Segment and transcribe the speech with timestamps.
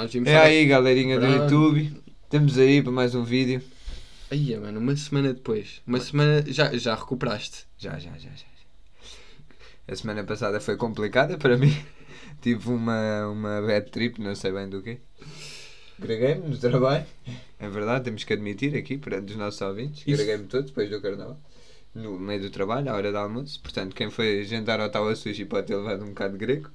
[0.00, 1.26] nós É aí, galerinha do.
[1.26, 1.92] YouTube.
[2.22, 3.60] Estamos aí para mais um vídeo.
[4.30, 5.82] Aí, mano, uma semana depois.
[5.86, 6.42] Uma semana.
[6.46, 7.66] Já, já recuperaste.
[7.76, 8.46] Já, já, já, já.
[9.86, 11.76] A semana passada foi complicada para mim.
[12.40, 15.00] Tive uma, uma bad trip, não sei bem do quê.
[15.98, 17.04] Greguei-me no trabalho.
[17.58, 20.02] É verdade, temos que admitir aqui perante os nossos ouvintes.
[20.04, 21.38] Greguei-me todo depois do carnaval.
[21.94, 23.60] No meio do trabalho, à hora do almoço.
[23.60, 26.70] Portanto, quem foi jantar ao Tawa Sushi pode ter levado um bocado de grego.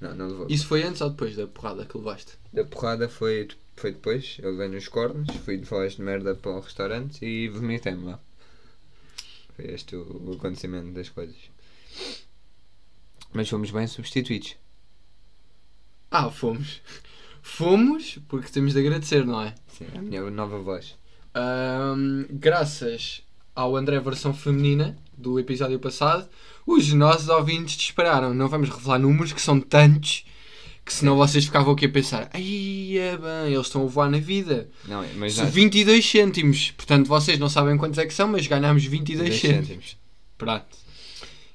[0.00, 0.46] Não, não levou.
[0.48, 2.32] Isso foi antes ou depois da porrada que levaste?
[2.52, 4.36] Da porrada foi, foi depois.
[4.40, 8.20] Eu levei nos cornos, fui de voz de merda para o restaurante e vomitei-me lá.
[9.54, 11.36] Foi este o, o acontecimento das coisas.
[13.32, 14.56] Mas fomos bem substituídos.
[16.10, 16.80] Ah, fomos.
[17.42, 19.54] Fomos porque temos de agradecer, não é?
[19.68, 20.96] Sim, a minha nova voz.
[21.34, 23.22] Ahm, graças
[23.54, 26.28] ao André versão feminina do episódio passado,
[26.66, 28.34] os nossos ouvintes dispararam.
[28.34, 30.24] Não vamos revelar números que são tantos
[30.84, 34.18] que senão vocês ficavam aqui a pensar: ai é bem, eles estão a voar na
[34.18, 34.68] vida.
[34.86, 36.72] Não, mas Se nós- 22 cêntimos.
[36.76, 39.66] Portanto, vocês não sabem quantos é que são, mas ganhámos 22 10 cêntimos.
[39.66, 39.96] cêntimos.
[40.38, 40.64] Pronto.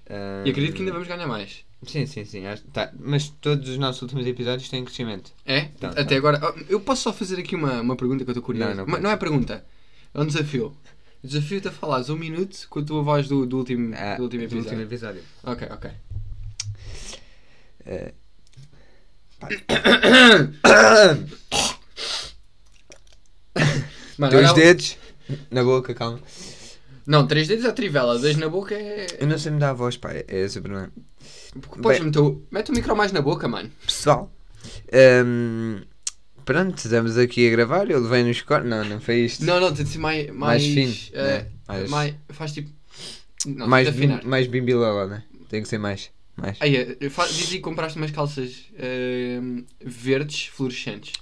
[0.10, 1.64] Ah, E acredito que ainda vamos ganhar mais.
[1.86, 2.44] Sim, sim, sim.
[2.72, 2.92] tá.
[3.00, 5.32] Mas todos os nossos últimos episódios têm crescimento.
[5.46, 5.62] É?
[5.80, 6.16] Tá, Até tá.
[6.16, 6.40] agora.
[6.44, 8.70] Oh, Eu posso só fazer aqui uma, uma pergunta que eu estou curioso.
[8.76, 9.66] Não, não Mas não é pergunta.
[10.14, 10.76] É um desafio.
[11.24, 14.42] Desafio-te a falares um minuto com a tua voz do, do último, Ah, do último
[14.42, 14.64] do episódio.
[14.64, 15.24] último episódio.
[15.44, 15.92] Ok, ok.
[24.18, 24.98] Mano, Dois dedos
[25.50, 26.20] na boca, calma.
[27.06, 29.08] Não, três dedos é trivela, dois na boca é.
[29.20, 30.12] Eu não sei me dar a voz, pá.
[30.14, 30.92] É o problema.
[31.82, 32.44] Podes Bem- meter o...
[32.52, 33.72] Mete o micro mais na boca, mano.
[33.86, 34.32] Pessoal,
[35.26, 35.82] hum,
[36.52, 37.90] pronto, estamos aqui a gravar.
[37.90, 38.70] Eu levei nos cornos.
[38.70, 39.44] Não, não foi isto.
[39.46, 40.28] Não, não, tem de ser mais.
[40.28, 41.48] Mais, Mais fino, eh, né?
[41.68, 42.70] Mais- mais- Faz tipo.
[43.46, 45.24] Não, mais, bim, mais bimbilala, né?
[45.50, 46.12] Tem que ser mais.
[46.36, 46.58] mais.
[46.60, 49.40] Aí, fa- diz aí que compraste umas calças eh,
[49.84, 51.14] verdes fluorescentes.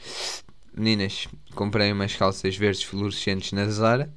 [0.74, 4.12] Meninas, comprei umas calças verdes fluorescentes na Zara.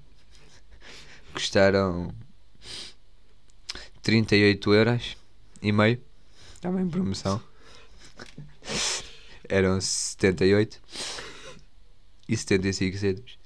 [1.32, 2.12] Custaram
[4.02, 5.16] 38 euros
[5.62, 6.00] e meio.
[6.64, 7.40] Em promoção.
[9.52, 10.80] Eram 78
[12.26, 13.38] e 75 cêntimos.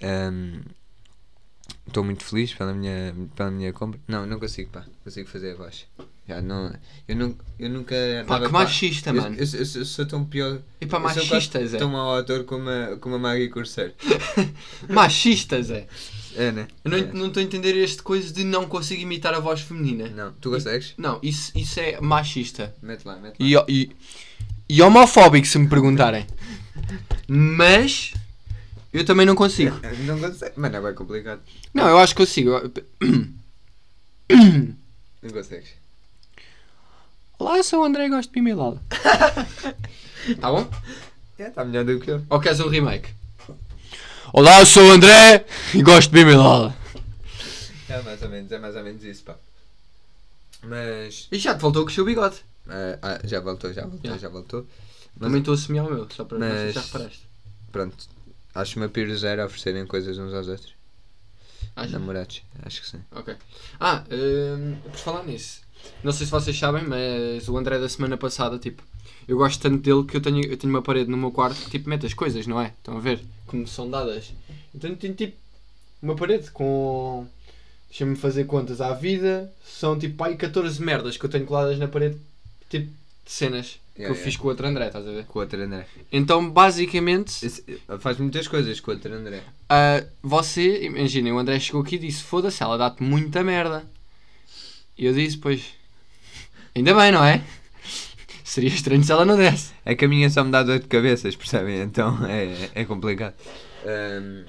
[1.86, 4.00] Estou muito feliz pela minha, pela minha compra.
[4.08, 4.84] Não, não consigo, pá.
[5.04, 5.86] Consigo fazer a voz.
[6.26, 6.74] Já não,
[7.06, 7.94] eu, nunca, eu nunca.
[8.26, 9.36] Pá, que machista, eu, mano.
[9.36, 10.60] Eu, eu- eu sou tão pior.
[10.80, 11.78] E pá, machistas, é.
[11.78, 13.94] Tão mau ator como a, como a Maggie Corsair.
[14.88, 15.86] Machistas, é.
[16.34, 16.66] É, né?
[16.84, 17.26] Eu não É.
[17.28, 20.08] estou a entender este coisa de não conseguir imitar a voz feminina.
[20.08, 20.94] Não, tu consegues?
[20.96, 22.74] Não, isso, isso é machista.
[22.80, 23.66] Mete lá, mete lá.
[23.68, 23.96] E, e,
[24.68, 26.26] e homofóbico, se me perguntarem.
[27.28, 28.12] Mas
[28.92, 29.80] eu também não consigo.
[30.04, 30.52] Não consegue.
[30.58, 31.40] Mano, é bem complicado.
[31.72, 32.50] Não, eu acho que consigo.
[35.22, 35.70] Não consegues.
[37.38, 38.82] Olá, eu sou o André e gosto de pimelada.
[40.40, 40.68] tá bom?
[41.38, 42.24] É, está melhor do que eu.
[42.28, 43.10] Ou queres um remake?
[44.32, 45.44] Olá, eu sou o André
[45.74, 46.74] e gosto de pimelada.
[47.88, 49.36] É mais ou menos, é mais ou menos isso, pá.
[50.62, 51.28] Mas.
[51.30, 52.36] E já te voltou com o bigode.
[52.68, 54.18] Ah, ah, já voltou, já voltou, Já.
[54.18, 54.66] já voltou.
[55.16, 57.22] Mas- Também estou a semear o meu, só para não sei se Mas- já reparaste.
[57.70, 58.08] Pronto.
[58.54, 60.74] Acho uma piro zero oferecerem coisas uns aos outros.
[61.74, 61.86] Ah?
[61.86, 63.00] Namorados, acho que sim.
[63.12, 63.34] Ok.
[63.80, 65.62] Ah, hum, por falar nisso,
[66.04, 68.82] não sei se vocês sabem, mas o André da semana passada, tipo,
[69.26, 71.70] eu gosto tanto dele que eu tenho, eu tenho uma parede no meu quarto que
[71.70, 72.74] tipo mete as coisas, não é?
[72.78, 73.20] Estão a ver?
[73.46, 74.32] Como são dadas.
[74.74, 75.36] Então tenho tipo
[76.02, 77.26] uma parede com.
[77.88, 79.50] Deixa-me fazer contas à vida.
[79.64, 82.18] São tipo aí 14 merdas que eu tenho coladas na parede,
[82.78, 82.90] tipo
[83.24, 84.24] de cenas que Yeah, eu yeah.
[84.24, 85.26] fiz com o outro André, estás a ver?
[85.26, 85.86] Com o outro André.
[86.10, 87.44] Então basicamente.
[87.44, 87.62] Esse-
[88.00, 89.42] faz muitas coisas com o outro André.
[89.68, 93.84] Ah, você, imaginem, o André chegou aqui e disse: Foda-se, ela dá-te muita merda.
[94.96, 95.74] E eu disse: Pois,
[96.74, 97.42] ainda bem, não é?
[98.42, 99.72] Seria estranho se ela não desse.
[99.84, 101.82] É que a minha só me dá dor de cabeças, percebem?
[101.82, 103.34] Então é, é complicado.
[103.84, 104.44] Ahm,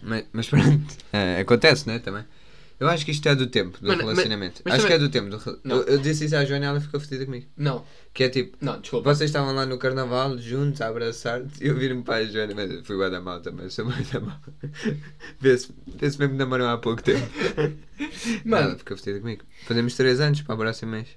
[0.00, 1.98] mas, mas pronto, é, acontece, né?
[1.98, 2.24] Também.
[2.80, 4.62] Eu acho que isto é do tempo do Mano, mas- relacionamento.
[4.64, 5.28] mas acho também- que é do tempo.
[5.30, 5.76] Do, Não.
[5.78, 7.46] eu, eu disse isso à Joana e ela ficou fedida comigo.
[7.56, 7.84] Não,
[8.14, 9.12] Que é tipo, não, desculpa.
[9.14, 12.86] vocês estavam lá no carnaval juntos a abraçar-te e eu vir-me para a Joana, mas
[12.86, 14.38] fui guarda da mal também, sou muito da mal.
[15.40, 17.26] Vê-se vê mesmo que namoram há pouco tempo.
[18.44, 18.68] Mano.
[18.68, 19.42] Ela ficou fedida comigo.
[19.66, 21.08] Fazemos 3 anos para o próximo mês.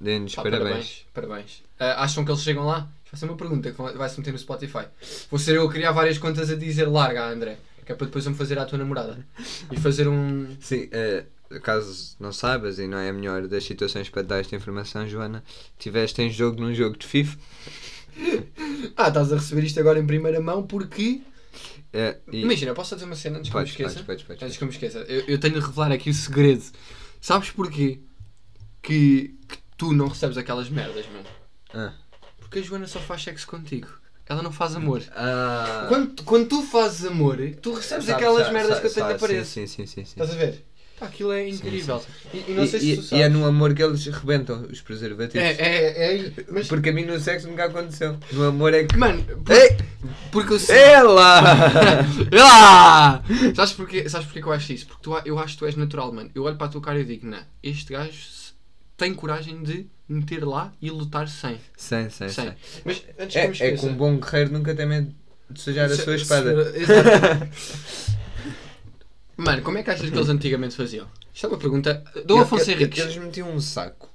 [0.00, 1.06] Dê-nos Pá, parabéns.
[1.14, 1.62] parabéns.
[1.78, 2.88] Ah, acham que eles chegam lá?
[3.10, 4.86] Vai ser uma pergunta que vai- vai-se meter no Spotify.
[5.30, 7.56] Vou ser eu a criar várias contas a dizer larga, André.
[7.84, 9.26] Que é para depois eu me fazer à tua namorada.
[9.70, 10.46] E fazer um.
[10.60, 11.24] Sim, eh,
[11.62, 15.06] caso não saibas e não é a melhor das situações para te dar esta informação,
[15.08, 15.44] Joana,
[15.78, 17.38] tiveste em jogo num jogo de FIFA.
[18.96, 21.20] Ah, estás a receber isto agora em primeira mão porque.
[21.92, 22.42] eh, e...
[22.42, 23.90] Imagina, posso só dizer uma cena antes que eu me esqueça?
[24.04, 24.42] podes, podes, podes.
[24.44, 26.62] Antes que eu me esqueça, eu, eu tenho de revelar aqui o segredo.
[27.20, 28.00] Sabes porquê?
[28.80, 31.26] Que, que tu não recebes aquelas merdas, mano.
[31.72, 31.92] Ah,
[32.38, 33.88] Porque a Joana só faz sexo contigo.
[34.26, 35.02] Ela não faz amor.
[35.14, 38.94] Ah, Quando, quando tu fazes amor, tu recebes sabe, aquelas sabe, merdas sabe, que eu
[38.94, 39.46] tenho na sabe, parede.
[39.46, 39.86] Sim, sim, sim.
[39.86, 40.20] sim, sim.
[40.20, 40.64] Estás a ver?
[40.98, 42.00] Pá, aquilo é incrível.
[42.32, 43.24] E, e não E, sei se e- tu e sabes.
[43.24, 45.44] é no amor que eles rebentam os preservativos.
[45.46, 46.32] É, é, é.
[46.48, 48.16] Mas, Porque a mim no sexo nunca aconteceu.
[48.32, 48.96] No amor é que.
[48.96, 49.76] mano, por- Ei!
[50.30, 50.78] porque eu sei.
[50.78, 51.42] Ela!
[52.40, 53.22] Ah!
[53.54, 54.86] Sabes porquê, sabes porquê que eu acho isso?
[54.86, 56.30] Porque tu, eu acho que tu és natural, mano.
[56.34, 58.12] Eu olho para a tua cara e digo, não, este gajo
[58.96, 61.58] tem coragem de meter lá e lutar sem.
[61.76, 62.44] Sem, sem, sem.
[62.46, 62.54] sem.
[62.84, 65.14] Mas antes que eu me É, é que um bom guerreiro nunca tem medo
[65.50, 66.52] de sujar a Se- sua se- espada.
[66.76, 67.48] Exato.
[69.36, 71.08] Mano, como é que achas que eles antigamente faziam?
[71.32, 72.98] Isto é uma pergunta do Afonso Henriques.
[73.02, 74.08] Eles metiam um saco.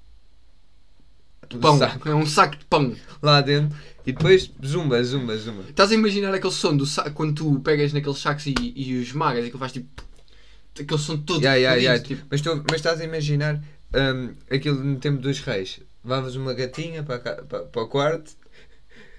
[1.53, 2.95] Um Pão, saco é um saco de pão.
[3.23, 5.63] lá dentro e depois zumba, zumba, zumba.
[5.67, 9.11] Estás a imaginar aquele som do saco quando tu pegas naqueles sacos e, e os
[9.13, 10.03] magas e que faz tipo.
[10.79, 11.73] aquele som todo ya, ya.
[11.73, 13.59] fodido, tipo, Mas, tu- mas estás a imaginar
[13.93, 15.79] hum, aquilo no tempo dos reis.
[16.03, 18.31] Levavas uma gatinha para, cá- para, para o quarto.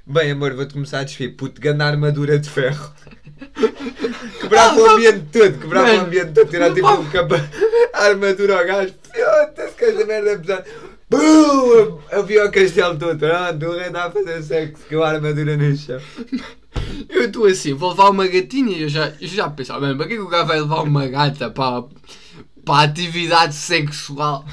[0.06, 1.32] Bem, amor, vou-te começar a desfiar.
[1.36, 2.92] Puto, ganda armadura de ferro.
[4.40, 7.36] Quebrava o ambiente todo, quebrava o ambiente todo, tirar tipo um capa,
[7.92, 8.94] armadura ao gajo.
[9.12, 10.64] Foda-se que esta merda é pesada.
[11.08, 11.98] Bum!
[12.10, 13.18] Havia o castelo todo.
[13.18, 16.00] Pronto, o rei está a fazer sexo com a armadura no chão.
[17.08, 20.06] Eu estou assim, vou levar uma gatinha e eu já, eu já pensava, mano, para
[20.06, 21.84] que, é que o gajo vai levar uma gata para,
[22.70, 24.44] para a atividade sexual?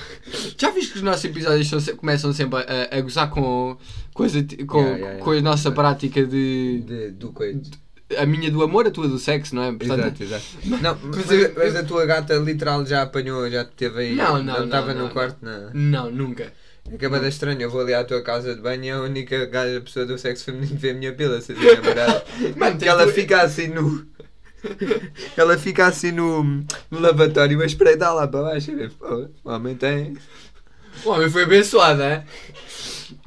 [0.58, 3.78] Já viste que os nossos episódios são começam sempre a, a gozar com,
[4.14, 6.82] coisa, com, Yeah, yeah, com a nossa prática de.
[6.86, 7.70] De, do coito.
[8.18, 9.68] A minha do amor, a tua do sexo, não é?
[9.68, 10.46] Exato, Portanto, exato.
[10.82, 14.16] Não, mas, Mas a tua gata literal já apanhou, já teve aí.
[14.16, 15.10] Não, não, não, estava no não.
[15.10, 15.70] quarto, não.
[15.74, 16.54] Não, nunca.
[16.90, 19.02] É que é bada estranho, eu vou ali à tua casa de banho e a
[19.02, 22.24] única gaja pessoa do sexo feminino vê a minha pila, se a minha namorada.
[22.56, 24.06] Mano, que ela tu- fica assim no.
[25.38, 28.72] ela fica assim no, no lavatório a espreitar lá para baixo.
[29.44, 30.18] O homem tem.
[31.04, 32.24] O homem foi abençoado, é?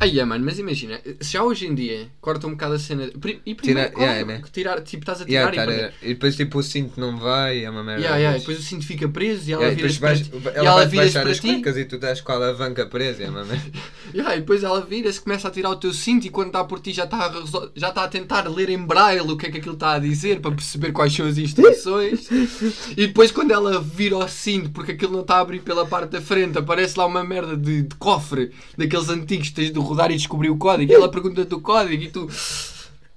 [0.01, 3.05] Aí é, mano, mas imagina, se já hoje em dia corta um bocado a cena.
[3.45, 4.43] E primeiro, Tira- yeah, né?
[4.51, 7.69] tirar, tipo, estás a tirar tá, e e depois tipo o cinto não vai, é
[7.71, 8.01] uma merda.
[8.01, 10.97] Yeah, yeah, depois o cinto fica preso e ela Yeah, vira vais- ela ela vai
[10.97, 13.71] baixar as cuecas e tu estás com a alavanca presa, é uma merda.
[14.13, 16.81] Yeah, e depois ela vira-se, começa a tirar o teu cinto e quando está por
[16.81, 19.59] ti já está, a já está a tentar ler em braille o que é que
[19.59, 22.29] aquilo está a dizer para perceber quais são as instruções.
[22.97, 26.11] e depois quando ela vira o cinto porque aquilo não está a abrir pela parte
[26.11, 30.11] da frente, aparece lá uma merda de, de cofre daqueles antigos que tens de rodar
[30.11, 30.91] e descobrir o código.
[30.91, 32.29] E ela pergunta-te o código e tu.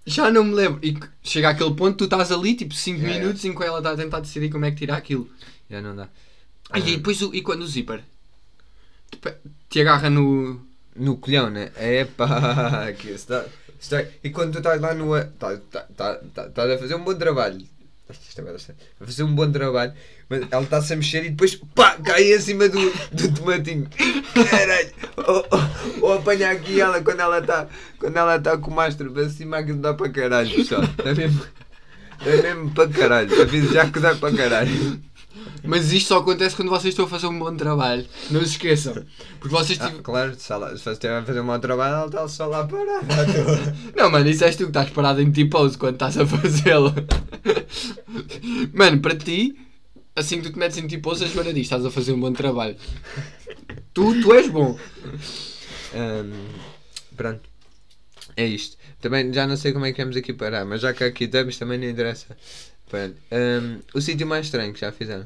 [0.05, 0.79] Já não me lembro.
[0.83, 3.25] E chega àquele ponto, tu estás ali, tipo 5 Yeah, yeah.
[3.25, 5.29] minutos, enquanto ela está a tentar decidir como é que tira aquilo.
[5.69, 6.09] Já não dá.
[6.69, 8.03] Ah, e depois o, e quando o zíper
[9.11, 9.37] te, pe-
[9.69, 10.59] te agarra no.
[10.95, 11.71] No colhão, né?
[11.77, 13.45] É pá, que está,
[13.79, 14.03] está.
[14.23, 15.15] E quando tu estás lá no.
[15.17, 17.65] Estás tá, tá, tá, estás a fazer um bom trabalho.
[18.27, 18.43] Isto
[18.99, 19.93] fazer um bom trabalho,
[20.29, 22.79] mas ela está-se a mexer e depois pá, cai em cima do,
[23.11, 23.87] do tomatinho.
[24.49, 24.91] Caralho!
[25.17, 27.67] Ou, ou, ou apanha aqui ela quando ela está
[27.99, 30.83] quando ela está com o mastro para cima, aquilo dá para caralho, pessoal.
[31.05, 31.45] É mesmo,
[32.25, 33.41] é mesmo para caralho.
[33.41, 35.01] Aviso já que dá para caralho.
[35.63, 38.05] Mas isto só acontece quando vocês estão a fazer um bom trabalho.
[38.29, 38.93] Não se esqueçam.
[39.39, 42.27] Porque vocês Ah, tive- claro, se você estiver a fazer um mau trabalho, ela está
[42.27, 43.07] só lá parada.
[43.95, 46.93] Não, mano, isso és tu que estás parado em T-pose quando estás a fazê-lo.
[48.73, 49.55] Mano, para ti,
[50.15, 52.33] assim que tu te metes em T-pose, a Joana diz: estás a fazer um bom
[52.33, 52.75] trabalho.
[53.93, 54.77] Tu, tu és bom.
[55.95, 56.31] Hum,
[57.15, 57.41] pronto.
[58.35, 58.77] É isto.
[58.99, 61.57] Também já não sei como é que vamos aqui parar, mas já que aqui estamos
[61.57, 62.35] também não interessa.
[62.93, 63.15] Pronto.
[63.31, 65.25] Hum, o sítio mais estranho que já fizeram.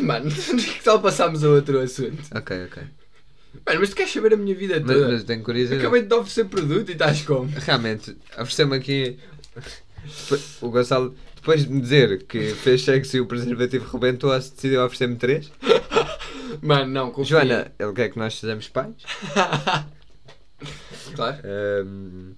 [0.00, 0.28] Mano,
[0.82, 2.18] tal passarmos a outro assunto?
[2.34, 2.82] Ok, ok.
[3.64, 5.08] Mano, mas tu queres saber a minha vida Mas, toda?
[5.12, 5.80] mas tenho curiosidade.
[5.80, 7.48] Acabei de te oferecer produto e estás como?
[7.56, 9.16] Realmente, ofereceu-me aqui.
[10.60, 15.14] O Gonçalo, depois de me dizer que fez sexo e o preservativo rebentou, decidiu oferecer-me
[15.14, 15.52] três.
[16.60, 17.44] Mano, não, confia.
[17.44, 18.94] Joana, ele quer que nós sejamos pais.
[21.14, 21.36] Claro.
[21.44, 22.32] Hum,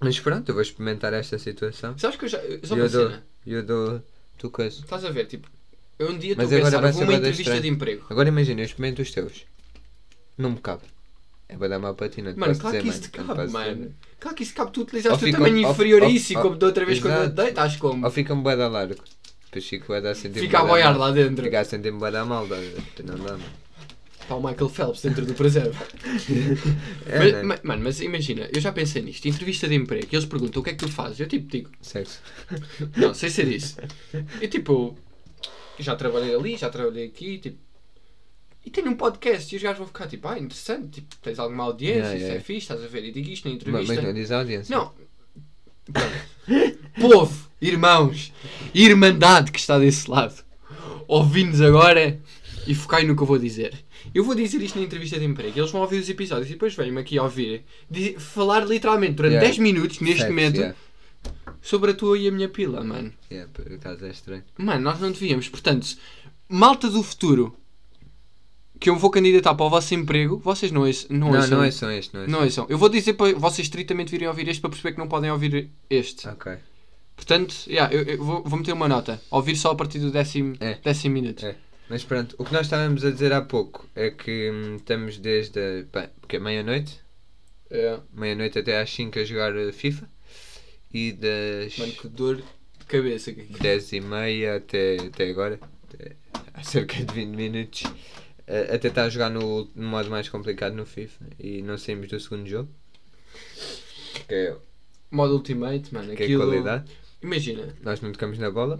[0.00, 1.96] mas pronto, eu vou experimentar esta situação.
[1.98, 2.38] Sabes que eu já.
[2.64, 3.24] Só E uma eu dou, cena.
[3.46, 4.02] eu dou
[4.38, 4.80] tu coisa.
[4.80, 5.48] Estás a ver, tipo,
[5.98, 7.62] eu um dia estou a pensar, uma bué da entrevista estranho.
[7.62, 8.06] de emprego.
[8.08, 9.44] Agora imagina, eu experimento os teus.
[10.38, 10.82] Não me cabe.
[11.48, 13.94] É para dar não te Mano, claro que dizer, isso te mano, cabe, mano.
[14.20, 16.42] Claro que isso te cabe, tu utilizaste o fica- tamanho ou- inferior ou- isso, ou-
[16.42, 17.34] como da outra vez quando eu Exato.
[17.34, 18.04] te dei, estás como?
[18.04, 19.02] Ou fica-me bué da largo.
[19.46, 21.42] Depois fico bué da sentir Fica a boiar lá dentro.
[21.42, 22.56] Fica a sentir-me bué da mal, não
[23.04, 23.42] dá, mano.
[24.30, 25.76] Está o Michael Phelps dentro do preserve.
[27.04, 27.42] É, Mas- né?
[27.42, 30.64] ma- Mano, mas imagina, eu já pensei nisto, entrevista de emprego, e eles perguntam o
[30.64, 32.20] que é que tu fazes, eu tipo digo, Sexo.
[32.96, 33.76] não, sem ser isso.
[34.40, 34.96] Eu tipo,
[35.80, 37.58] já trabalhei ali, já trabalhei aqui, tipo,
[38.64, 41.64] e tenho um podcast, e os gajos vão ficar tipo, ah, interessante, tipo, tens alguma
[41.64, 42.40] audiência, Yeah, isso yeah.
[42.40, 44.02] é fixe, estás a ver, e digo isto na Mas entrevista.
[44.02, 44.76] não diz a audiência.
[44.76, 44.92] Não.
[47.00, 48.32] Povo, irmãos,
[48.72, 50.44] irmandade que está desse lado,
[51.08, 52.20] ouvindo-nos agora,
[52.66, 53.72] e focai no que eu vou dizer.
[54.14, 55.58] Eu vou dizer isto na entrevista de emprego.
[55.58, 57.64] Eles vão ouvir os episódios e depois vêm-me aqui a ouvir
[58.18, 59.48] falar literalmente durante Yeah.
[59.48, 60.76] 10 minutos neste Facts, momento yeah.
[61.62, 63.12] sobre a tua e a minha pila, mano.
[63.30, 64.42] Yeah, por acaso é estranho.
[64.58, 65.48] Mano, nós não devíamos.
[65.48, 65.86] Portanto,
[66.48, 67.54] malta do futuro
[68.80, 71.64] que eu vou candidatar para o vosso emprego, vocês não, ouçam- não, Não, ouçam- não
[71.64, 72.66] é só este, não é Não ouçam.
[72.68, 75.70] Eu vou dizer para vocês estritamente virem ouvir este para perceber que não podem ouvir
[75.88, 76.26] este.
[76.28, 76.52] Ok.
[77.14, 79.20] Portanto, yeah, eu, eu vou, vou meter uma nota.
[79.30, 80.78] Ouvir só a partir do décimo, É.
[80.82, 81.44] décimo minuto.
[81.44, 81.54] É.
[81.90, 85.58] Mas pronto, o que nós estávamos a dizer há pouco é que hum, estamos desde
[85.58, 87.00] a, bem, porque é meia-noite,
[87.68, 87.98] É.
[88.12, 90.08] meia-noite até às 5 a jogar eh, FIFA
[90.94, 93.32] e das Mano, que dor de cabeça.
[93.32, 95.58] que- 10 e meia até, até agora,
[95.92, 96.16] até,
[96.54, 97.82] há cerca de 20 minutos,
[98.72, 102.18] até estar a jogar no, no modo mais complicado no FIFA e não saímos do
[102.20, 102.70] segundo jogo.
[104.28, 104.56] Que é,
[105.10, 106.14] Modo Ultimate, mano.
[106.14, 106.46] que é aquilo...
[106.46, 106.88] qualidade.
[107.22, 107.74] Imagina.
[107.82, 108.78] Nós não tocamos na bola.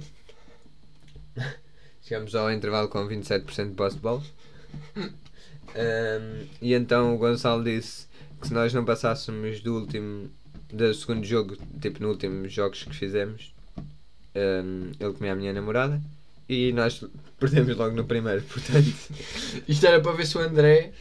[2.03, 4.23] Chegamos ao intervalo com 27% de posse de bola.
[5.75, 8.07] Ahm, e então o Gonçalo disse
[8.41, 10.31] que se nós não passássemos do último
[10.73, 13.55] do segundo jogo, tipo no último jogos que fizemos,
[14.35, 16.01] ahm, ele comia a minha namorada
[16.49, 17.05] e nós
[17.39, 18.93] perdemos logo no primeiro, portanto.
[19.69, 20.93] Isto era para ver se o André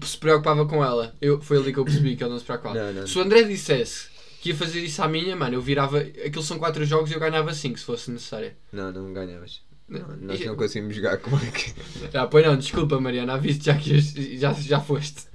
[0.00, 1.14] se preocupava com ela.
[1.20, 2.76] Eu, foi ali que eu percebi que ele não se preocupava.
[2.78, 3.06] Não, não.
[3.06, 4.06] Se o André dissesse
[4.40, 5.98] que ia fazer isso à minha, mano, eu virava.
[5.98, 8.52] Aquilo são 4 jogos e eu ganhava 5 se fosse necessário.
[8.72, 9.60] Não, não ganhavas.
[10.00, 11.72] Não, nós não conseguimos jogar como é que.
[12.16, 14.00] Ah, pois não, desculpa Mariana, aviso já que
[14.38, 15.26] já, já foste.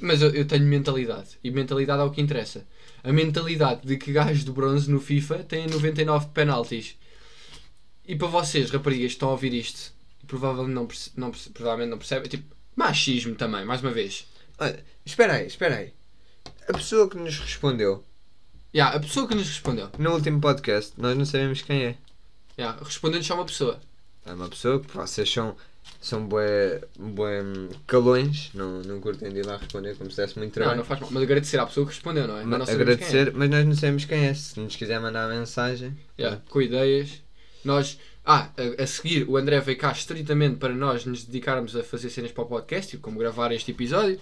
[0.00, 1.30] Mas eu, eu tenho mentalidade.
[1.42, 2.66] E mentalidade é o que interessa.
[3.02, 6.96] A mentalidade de que gajos de bronze no FIFA têm 99 penaltis.
[8.06, 9.92] E para vocês, raparigas, que estão a ouvir isto,
[10.26, 14.26] provavelmente não, perce- não, perce- provavelmente não percebem, tipo, machismo também, mais uma vez.
[14.58, 15.92] Olha, espera aí, espera aí.
[16.68, 18.04] A pessoa que nos respondeu
[18.74, 21.96] Yeah, a pessoa que nos respondeu, no último podcast, nós não sabemos quem é.
[22.58, 23.80] Yeah, respondendo só uma pessoa.
[24.26, 25.56] É uma pessoa que vocês são,
[26.00, 27.42] são bué, bué
[27.86, 30.78] calões, não, não curtem de ir lá responder como se desse muito Não, trabalho.
[30.78, 31.10] não faz mal.
[31.12, 32.44] Mas agradecer à pessoa que respondeu, não é?
[32.44, 33.08] Ma- não sabemos quem é.
[33.08, 34.34] agradecer, mas nós não sabemos quem é.
[34.34, 37.22] Se nos quiser mandar mensagem, Yeah, com ideias.
[37.64, 37.98] Nós.
[38.30, 42.10] Ah, a, a seguir, o André veio cá estritamente para nós nos dedicarmos a fazer
[42.10, 44.20] cenas para o podcast, tipo, como gravar este episódio,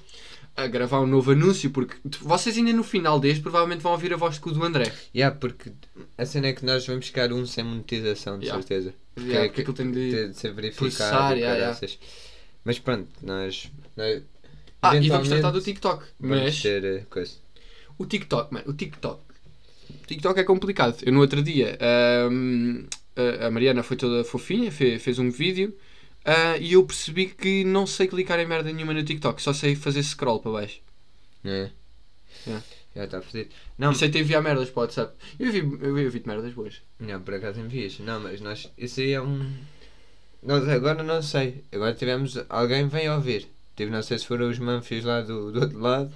[0.57, 4.17] a gravar um novo anúncio, porque vocês ainda no final deste provavelmente vão ouvir a
[4.17, 4.91] voz do André.
[5.15, 5.71] yeah, porque
[6.17, 8.63] a cena é que nós vamos ficar um sem monetização, de Yeah.
[8.63, 8.95] certeza.
[9.19, 10.77] Yeah, porque aquilo tem de- de ser verificado.
[10.91, 11.79] processar, yeah.
[12.65, 13.71] Mas pronto, nós.
[13.97, 14.23] nós
[14.83, 16.05] Ah, e vamos tratar do TikTok.
[16.21, 17.33] Vamos Mas ter eh, coisa.
[17.99, 19.21] o TikTok, mano, o TikTok.
[19.91, 20.97] O TikTok é complicado.
[21.03, 22.85] Eu no outro dia, ahm,
[23.47, 25.77] a- Mariana foi toda fofinha, fe- fez, um vídeo.
[26.27, 29.75] Ah, e eu percebi que não sei clicar em merda nenhuma no TikTok, só sei
[29.77, 30.81] fazer scroll para baixo.
[31.45, 31.71] É.
[32.47, 32.65] Yeah.
[32.95, 33.51] Já está fodido.
[33.79, 35.15] Não, sei te enviar merdas para o WhatsApp.
[35.39, 36.81] Eu vi, eu vi, eu vi merdas boas.
[36.99, 37.99] Não, por acaso envias.
[37.99, 38.71] Não, mas nós.
[38.79, 39.53] Isso aí é um.
[40.43, 41.63] Nós agora não sei.
[41.73, 42.39] Agora tivemos.
[42.49, 43.49] Alguém vem ouvir.
[43.77, 46.11] Tipo, não sei se foram os manfios lá do, do outro lado.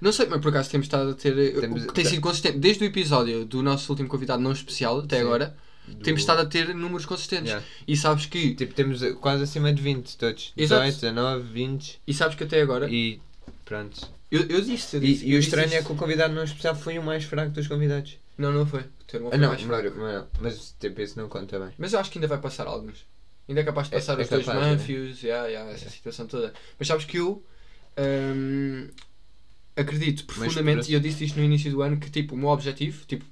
[0.00, 1.38] Não sei, mas por acaso temos estado a ter.
[1.38, 2.58] eh, Temos- tem sido consistente.
[2.58, 5.22] Desde o episódio do nosso último convidado não especial até Sim.
[5.22, 7.50] agora, do- temos estado a ter números consistentes.
[7.50, 7.66] Yeah.
[7.86, 8.54] E sabes que.
[8.54, 10.52] Tipo, temos quase acima de 20 todos.
[10.56, 10.82] Exato.
[10.84, 12.88] 18, 19, 20 E sabes que até agora.
[12.90, 13.20] e.
[13.64, 14.08] Pronto.
[14.30, 15.24] Eu, eu disse, eu E, disse.
[15.26, 15.86] e eu o disse estranho é isso.
[15.86, 18.18] que o convidado não especial foi o mais fraco dos convidados.
[18.38, 18.80] Não, não foi.
[18.80, 19.98] O teu irmão Ah, não, mais mas, fraco.
[19.98, 21.70] mas, mas tipo, isso não conta bem.
[21.78, 23.06] Mas eu acho que ainda vai passar alguns.
[23.48, 24.72] Ainda é capaz de É- passar é os dois capaz, né?
[24.72, 26.52] Manfios, yeah, yeah, essa situação toda.
[26.78, 27.42] Mas sabes que eu
[27.98, 28.88] hum,
[29.76, 33.04] acredito profundamente, e eu disse isto no início do ano, que tipo, o meu objetivo,
[33.06, 33.24] tipo,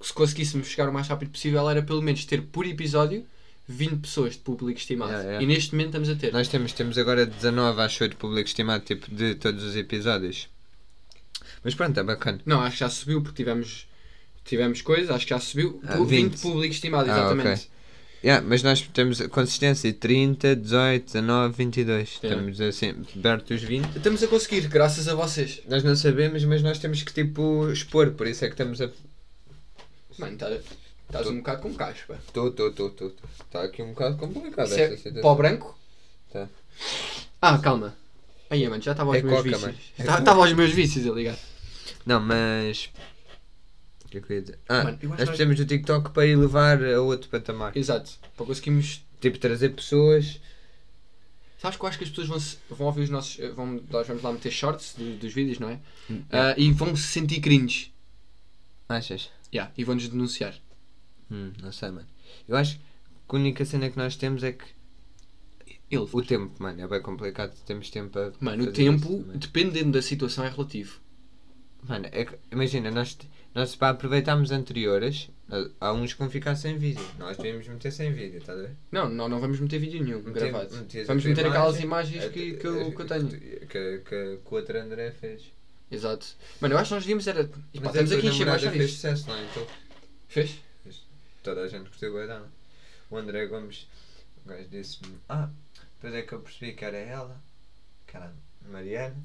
[0.00, 3.24] se conseguíssemos chegar o mais rápido possível, era pelo menos ter por episódio
[3.68, 5.10] 20 pessoas de público estimado.
[5.12, 5.44] Yeah, yeah.
[5.44, 6.32] E neste momento estamos a ter.
[6.32, 10.48] Nós temos, temos agora 19, acho de público estimado, tipo, de todos os episódios.
[11.62, 12.40] Mas pronto, é bacana.
[12.46, 13.86] Não, acho que já subiu porque tivemos,
[14.44, 15.80] tivemos coisas, acho que já subiu.
[15.86, 16.40] Ah, Pu- 20 20.
[16.40, 17.48] público estimado, Ah, exatamente.
[17.48, 17.66] ok.
[18.22, 22.18] Yeah, mas nós temos a consistência 30, 18, 19, 22.
[22.22, 22.28] Yeah.
[22.46, 22.92] Estamos assim,
[23.22, 23.96] perto dos 20.
[23.96, 25.62] Estamos a conseguir, graças a vocês.
[25.68, 28.90] Nós não sabemos, mas nós temos que tipo expor, por isso é que estamos a.
[30.18, 30.50] Mano, tá-
[31.06, 31.90] estás um bocado com pá.
[31.90, 33.12] Estou, estou, estou, estou.
[33.44, 35.22] Está aqui um bocado complicado Isso esta é situação.
[35.22, 35.78] pó branco?
[36.32, 36.48] Tá.
[37.42, 37.96] Ah, calma.
[38.48, 39.62] Aí, mano, já estava aos É meus coca, vícios.
[39.62, 39.78] mano.
[39.98, 40.18] É Já coca.
[40.20, 41.38] Estava aos meus vícios, a ligar.
[42.04, 42.90] Não, mas.
[44.04, 44.58] O que é que eu ia dizer?
[44.68, 47.76] Ah, Mano, eu acho nós que- precisamos do TikTok para elevar a outro patamar.
[47.76, 48.10] Exato.
[48.36, 49.02] Para conseguirmos.
[49.20, 50.40] Tipo, trazer pessoas.
[51.60, 53.38] Sabes que eu acho que as pessoas vão, se- vão ouvir os nossos.
[53.38, 55.78] eh, Vão, nós vamos lá meter shorts do- dos vídeos, não é?
[56.10, 57.92] Hum, Ah, e vão se sentir cringe.
[58.88, 59.28] Achas?
[59.52, 60.54] Yeah, e vão-nos denunciar.
[61.30, 62.06] Hum, não sei, mano.
[62.48, 62.82] Eu acho que
[63.28, 64.64] a única cena que nós temos é que
[65.90, 66.06] Ele.
[66.12, 67.52] o tempo, mano, é bem complicado.
[67.66, 68.32] Temos tempo a.
[68.40, 71.00] Mano, o tempo, dependendo da situação, é relativo.
[71.88, 73.16] Mano, é que- imagina, nós,
[73.54, 77.04] nós para aproveitarmos anteriores, nós- há uns que vão ficar sem vídeo.
[77.18, 78.76] Nós devíamos meter sem vídeo, estás a ver?
[78.92, 80.68] Não, não, não vamos meter vídeo nenhum gravado.
[81.06, 81.84] Vamos meter tua aquelas imagem,
[82.18, 83.28] imagens que, que, eu, que eu tenho.
[83.28, 85.50] Que, que, que o outro André fez.
[85.90, 86.26] Exato.
[86.60, 87.42] Mano, eu acho que nós devíamos era.
[87.42, 87.44] E
[87.80, 89.66] pá, Mas estamos tua aqui encher mais fez sucesso lá, então.
[90.28, 90.58] Fez?
[91.42, 92.48] Toda a gente curtiu bem dela.
[93.10, 93.86] O André Gomes,
[94.44, 95.48] o gajo disse-me, ah,
[95.96, 97.40] depois é que eu percebi que era ela,
[98.06, 99.16] que era a Mariana.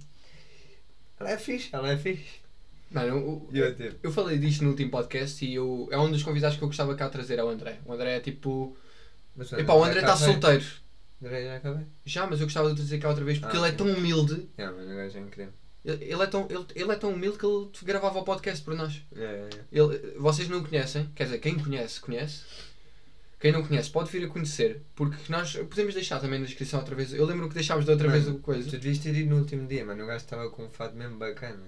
[1.20, 2.40] Ela é fixe, ela é fixe.
[2.90, 6.10] Mano, o- E eu tipo, eu falei disto no último podcast e eu, é um
[6.12, 7.80] dos convidados que eu gostava cá trazer é o André.
[7.86, 8.76] O André é tipo.
[9.36, 10.34] mas Epá, o André já está acabei.
[10.34, 10.66] solteiro.
[11.22, 11.86] André já acabei.
[12.06, 14.50] Já, mas eu gostava de trazer cá outra vez porque Ah, ele é tão humilde.
[14.58, 15.54] É, mas o gajo é incrível.
[15.86, 19.02] Ele é tão, ele, ele é tão humilde que ele gravava o podcast por nós.
[19.16, 19.66] É, é, é.
[19.72, 22.42] Ele, vocês não o conhecem, quer dizer, quem conhece, conhece.
[23.40, 26.96] Quem não conhece pode vir a conhecer, porque nós podemos deixar também na descrição outra
[26.96, 27.14] vez.
[27.14, 28.68] Eu lembro que deixámos de outra vez Mano, o coisa.
[28.68, 30.04] Tu devias ter ido no último dia, mano.
[30.04, 31.62] O gajo estava com um fato mesmo bacana.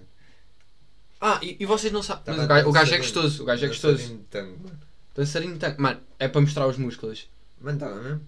[1.21, 2.24] Ah, e, e vocês não sabem.
[2.36, 3.97] Mas o gajo, o gajo é gostoso, o gajo é gostoso.
[4.07, 4.79] De tango, mano.
[5.13, 5.79] Dançarino de tanque.
[5.79, 7.29] Mano, é para mostrar os músculos.
[7.62, 8.21] Mano, estava mesmo.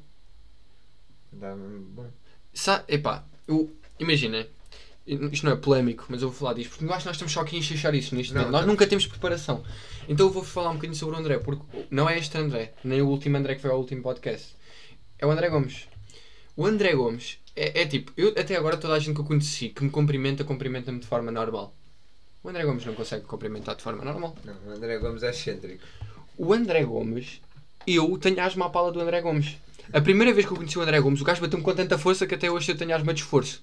[1.34, 2.12] Estava mesmo bom.
[2.54, 4.46] Sa epá, eu, imagina,
[5.32, 7.34] isto não é polémico, mas eu vou falar disto, porque eu acho que nós estamos
[7.34, 8.52] só aqui a enxerchar isso Não.
[8.52, 9.64] Nós nunca temos preparação.
[10.08, 13.02] Então eu vou falar um bocadinho sobre o André, porque não é este André, nem
[13.02, 14.56] o último André que foi ao último podcast.
[15.18, 15.88] É o André Gomes.
[16.56, 19.70] O André Gomes é, é tipo, eu até agora toda a gente que eu conheci
[19.70, 21.74] que me cumprimenta, cumprimenta-me de forma normal.
[22.44, 24.36] O André Gomes não consegue cumprimentar de forma normal.
[24.46, 25.84] Não, o André Gomes é excêntrico.
[26.38, 27.42] O André Gomes,
[27.86, 29.58] eu tenho asma à pala do André Gomes.
[29.92, 32.28] A primeira vez que eu conheci o André Gomes, o gajo bateu-me com tanta força
[32.28, 33.62] que até hoje eu tenho asma de esforço.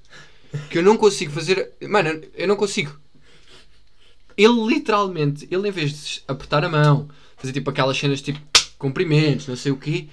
[0.71, 1.73] Que eu não consigo fazer.
[1.83, 2.93] Mano, eu não consigo.
[4.37, 8.39] Ele literalmente, ele em vez de apertar a mão, fazer tipo aquelas cenas tipo
[8.79, 10.09] cumprimentos, não sei o quê,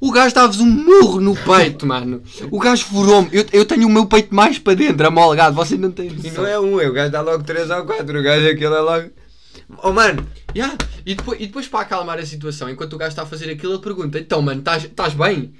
[0.00, 2.20] o gajo dava-vos um murro no peito, mano.
[2.50, 3.28] O gajo furou-me.
[3.32, 6.44] Eu, eu tenho o meu peito mais para dentro, amolgado, vocês não têm E não
[6.44, 8.18] é um, é o gajo dá logo 3 ou 4.
[8.18, 9.10] O gajo aquele é logo.
[9.78, 10.76] Oh mano, Yeah.
[11.04, 13.74] E, depois, e depois para acalmar a situação, enquanto o gajo está a fazer aquilo,
[13.74, 15.54] ele pergunta: Então, mano, estás- bem?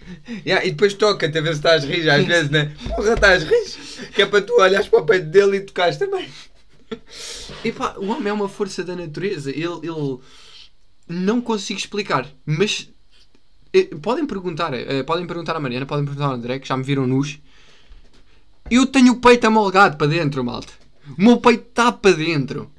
[0.46, 2.74] Yeah, e depois toca-te a ver se estás rir às vezes, né?
[2.88, 4.10] Porra, estás rir?
[4.14, 6.28] Que é para tu olhares para o peito dele e tocares também.
[7.64, 9.50] Epá, o homem é uma força da natureza.
[9.50, 10.18] Ele, ele
[11.08, 12.88] não consigo explicar, mas
[13.72, 16.84] eh, podem perguntar, eh, podem perguntar à Mariana, podem perguntar ao André, que já me
[16.84, 17.38] viram nus.
[18.70, 20.72] Eu tenho o peito amolgado para dentro, malta.
[21.18, 22.70] O meu peito está para dentro.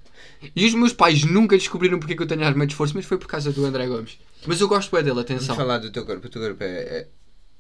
[0.56, 3.06] E os meus pais nunca descobriram porque é que eu tenho arma de esforço, mas
[3.06, 4.17] foi por causa do André Gomes.
[4.45, 5.56] Mas eu gosto é dele, Vamos atenção.
[5.56, 6.27] falar do teu corpo.
[6.27, 7.08] O teu corpo é,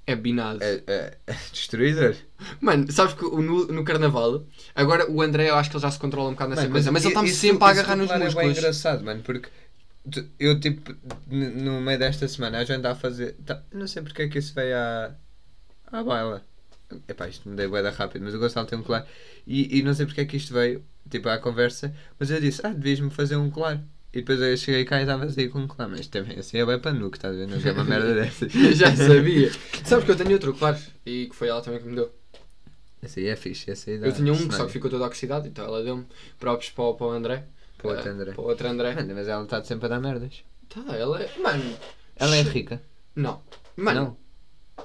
[0.05, 0.61] É binado.
[0.61, 2.15] é, é, é destruidor.
[2.59, 5.99] Mano, sabes que no, no carnaval, agora o André eu acho que ele já se
[5.99, 8.19] controla um bocado nessa Mano, coisa, mas ele está-me sempre a agarrar nos falar É
[8.19, 8.57] bem músculos.
[8.57, 9.49] engraçado, mano, porque
[10.37, 10.93] eu, tipo,
[11.27, 13.37] no meio desta semana, a gente a fazer.
[13.45, 15.11] tá- não sei porque é que isso veio à,
[15.87, 16.43] à baila.
[17.07, 19.07] Epá, isto me dei bué da rápido, mas o Gonçalo tem um colar.
[19.47, 22.61] E, e não sei porque é que isto veio, tipo, à conversa, mas eu disse,
[22.65, 23.83] ah, devias-me fazer um colar.
[24.13, 26.65] E depois eu cheguei cá e estava aí com um colar, mas também assim é
[26.65, 27.47] bem para nuco, estás a ver?
[27.47, 28.53] Não é uma merda dessas.
[28.53, 29.51] Eu já sabia.
[29.83, 32.13] Sabes que eu tenho outro, claro, e que foi ela também que me deu.
[33.01, 34.07] Esse aí é fixe, esse aí dá.
[34.07, 36.05] Eu tinha um, só que ficou todo oxidado, então ela deu-me
[36.39, 37.43] próprios para, o- para o André.
[37.77, 38.31] Para o outro Eh, André.
[38.33, 38.95] Para o outro André.
[38.95, 40.43] Mano, mas ela está sempre a dar merdas.
[40.69, 41.29] Tá, ela é.
[41.39, 41.75] Mano.
[42.15, 42.81] Ela é rica.
[43.15, 43.41] Não.
[43.75, 44.17] Mano, Não.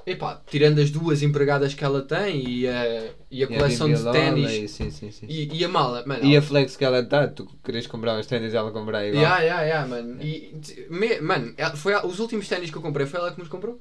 [0.06, 4.78] Epá, tirando as duas empregadas que ela tem e a, e a coleção de ténis
[5.22, 6.24] e, e, a mala, mano.
[6.24, 9.22] E ela- a flex que ela dá, tu querias comprar os ténis ela comprar igual.
[9.22, 10.22] Yeah, yeah, yeah, mano.
[10.22, 10.54] E,
[10.90, 13.80] me- ela- foi a- os últimos ténis que eu comprei, foi ela que nos comprou?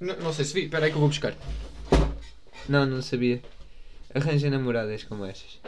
[0.00, 1.34] N- não sei se vi, espera aí que eu vou buscar.
[2.68, 3.42] Não, não sabia.
[4.14, 5.58] Arranja namoradas como estas.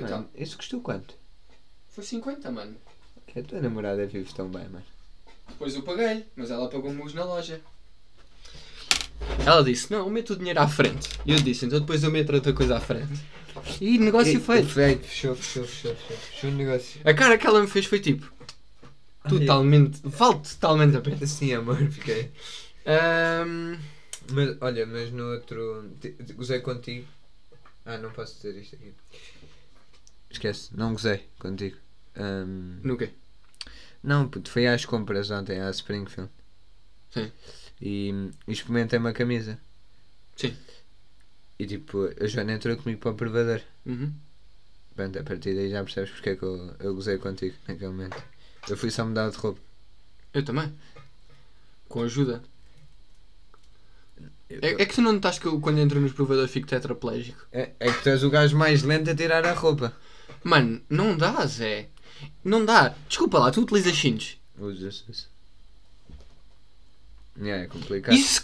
[0.00, 1.14] Então, Mano, isso custou quanto?
[1.88, 2.76] foi 50, mano.
[3.28, 4.84] Que a tua namorada vive tão bem, mano.
[5.48, 7.60] Depois eu paguei, mas ela pagou-me os na loja.
[9.44, 11.08] Ela disse, não, eu meto o dinheiro à frente.
[11.24, 13.20] E eu disse, então depois eu meto outra coisa à frente.
[13.80, 14.68] E negócio feito.
[14.68, 16.16] Feito, fechou, fechou, fechou, fechou.
[16.16, 17.00] Fechou o negócio.
[17.04, 18.30] A cara que ela me fez foi tipo,
[19.28, 21.26] totalmente, vale totalmente a pena.
[21.26, 22.30] Sim, amor, fiquei.
[22.86, 23.76] Ahm,
[24.30, 25.90] Mas, olha, mas no outro.
[26.34, 27.06] Gozei contigo.
[27.84, 28.92] Ah, não posso dizer isto aqui.
[30.30, 31.76] Esquece, não gozei contigo.
[32.18, 33.10] Ahm, no quê?
[34.02, 36.30] Não, puto, fui às compras ontem à Springfield.
[37.10, 37.30] Sim.
[37.80, 38.10] E,
[38.46, 39.58] e experimentei uma camisa.
[40.36, 40.56] Sim.
[41.58, 43.60] E tipo, a Joana entrou comigo para o provador.
[43.86, 44.12] Uhum.
[44.94, 48.22] Pronto, a partir daí já percebes porque é que eu, eu gozei contigo naquele momento.
[48.68, 49.60] Eu fui só mudar de roupa.
[50.34, 50.72] Eu também.
[51.88, 52.42] Com ajuda.
[54.48, 57.46] Eu- É, é que tu não notaste que eu, quando entro nos provadores fico tetraplégico?
[57.52, 59.92] É, é que tu és o gajo mais lento a tirar a roupa.
[60.44, 61.88] Mano, não dá, Zé.
[62.44, 62.94] Não dá.
[63.08, 64.36] Desculpa lá, tu utilizas cintos.
[64.58, 65.26] Usa-se.
[67.40, 68.14] Yeah, é complicado.
[68.14, 68.42] Isso.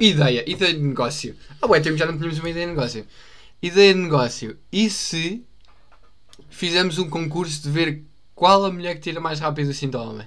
[0.00, 1.34] Ideia, ideia de negócio.
[1.60, 3.06] Ah, ué, já não tínhamos uma ideia de negócio.
[3.62, 4.58] Ideia de negócio.
[4.70, 5.42] E se
[6.50, 8.02] fizemos um concurso de ver
[8.34, 10.26] qual a mulher que tira mais rápido o cinto ao homem?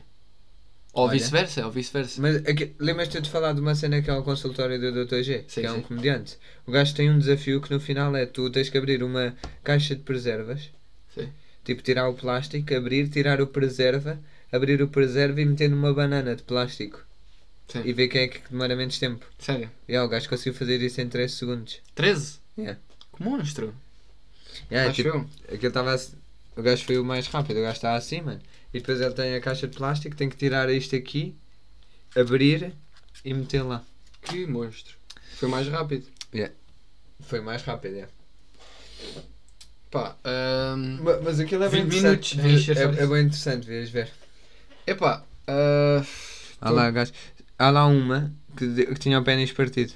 [0.92, 2.22] Ou vice-versa, ou vice-versa.
[2.22, 5.22] Mas aqui- lembras-te de falar de uma cena que é o consultório do Dr.
[5.24, 5.82] G, Sim, que é um sim.
[5.82, 6.38] comediante.
[6.68, 9.96] O gajo tem um desafio que no final é tu tens que abrir uma caixa
[9.96, 10.70] de preservas,
[11.16, 11.30] Sim.
[11.64, 14.20] Tipo tirar o plástico, abrir, tirar o preserva,
[14.52, 17.04] abrir o preserva e meter numa banana de plástico
[17.68, 17.82] Sim.
[17.86, 19.26] e ver quem é que demora menos tempo.
[19.40, 19.70] Sério.
[19.88, 21.80] E o gajo conseguiu fazer isso em 13 segundos.
[21.96, 22.40] 13?
[22.58, 22.80] Yeah.
[23.16, 23.74] Que monstro.
[24.72, 26.16] Yeah, Acho tipo, aquilo estava assim-
[26.56, 28.42] o gajo foi o mais rápido, o gajo está assim, mano.
[28.74, 31.36] E depois ele tem a caixa de plástico, tem que tirar isto aqui,
[32.16, 32.74] abrir
[33.26, 33.84] e meter lá.
[34.22, 34.96] Que monstro.
[35.36, 36.06] Foi mais rápido.
[37.22, 38.08] Foi mais rápido, é.
[39.94, 40.16] Pá,
[41.02, 42.38] Ma- Mas aquilo é bem 20 interessante.
[42.42, 44.12] minutos, é, é bem interessante, vês ver.
[44.88, 46.04] epá, ah,
[46.60, 47.12] Há lá, gajo.
[47.60, 49.94] Há lá uma que, que tinha o pênis partido.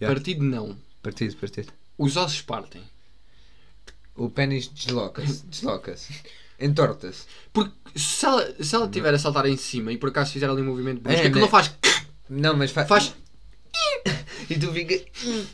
[0.00, 0.14] Yeah.
[0.14, 0.76] partido não.
[1.02, 1.72] Partido, partido.
[1.96, 2.82] Os ossos partem.
[4.14, 6.12] O pênis desloca-se, desloca-se.
[6.60, 7.24] Entorta-se.
[7.52, 10.60] Porque se ela, se ela estiver a saltar em cima e por acaso fizer ali
[10.60, 11.40] um movimento brusco, É, aquilo né?
[11.42, 11.72] não faz.
[12.28, 13.14] Não, mas fa- faz.
[14.48, 14.94] E tu fica.
[14.94, 15.44] Estás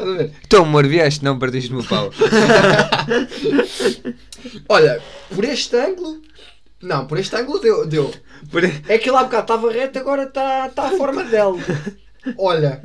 [0.00, 0.32] a ver?
[0.46, 2.10] Então, amor, vieste, não partiste-me o pau.
[4.68, 5.00] Olha,
[5.34, 6.20] por este ângulo.
[6.80, 7.86] Não, por este ângulo deu.
[7.86, 8.12] deu.
[8.50, 11.58] Por- É que lá há bocado estava reto, agora está tá a forma dele.
[12.36, 12.82] Olha,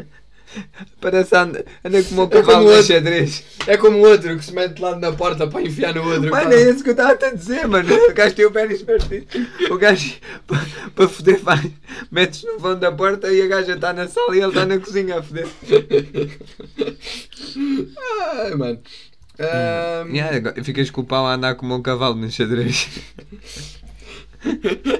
[1.02, 3.44] Parece anda, anda como um É como cavalo o de xadrez.
[3.68, 6.30] é como o outro que se mete lá na porta para enfiar no outro.
[6.32, 7.94] Mano, é esse que eu estava a dizer, mano.
[7.94, 9.26] O gajo tem o pênis partido.
[9.72, 10.16] O gajo,
[10.48, 11.70] para pa foder, faz,
[12.12, 14.80] metes no fundo da porta e a gaja está na sala e ele está na
[14.80, 15.48] cozinha a foder.
[18.34, 18.80] Ai, mano.
[19.40, 22.88] Ahm, Yeah, ficas com o pau a andar como um cavalo no xadrez.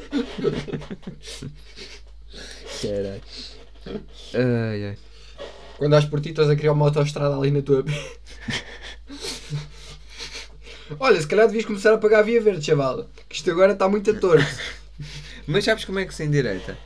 [2.82, 3.22] Caralho.
[4.34, 4.98] Ai, ai.
[5.84, 7.84] Quando dás por ti, estás a criar uma autoestrada ali na tua.
[10.98, 13.10] Olha, se calhar devias começar a pagar a via verde, chaval.
[13.28, 14.46] Que isto agora está muito a torto.
[15.46, 16.78] Mas sabes como é que se endireita?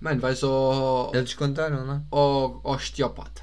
[0.00, 1.12] Mano, vais ao.
[1.14, 2.02] Eles contaram lá.
[2.10, 3.42] ao, ao osteopata.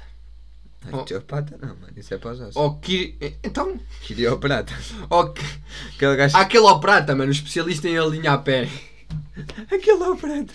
[0.92, 1.56] Osteopata?
[1.62, 2.56] Não, mano, isso é para os ossos.
[2.58, 3.16] Ao quiri...
[3.42, 3.80] Então.
[4.02, 4.74] Quirioprata.
[5.08, 5.32] Ao...
[5.32, 5.42] que-
[5.96, 6.36] Aquele gajo.
[6.36, 8.68] Aquele ao prata, mano, o especialista em alinhar a pé.
[9.72, 10.52] Aquele operante.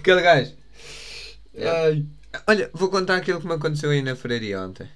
[0.00, 0.52] Aquele gajo.
[1.56, 2.04] Ai.
[2.46, 4.88] Olha, vou contar aquilo que me aconteceu aí na freiraria ontem.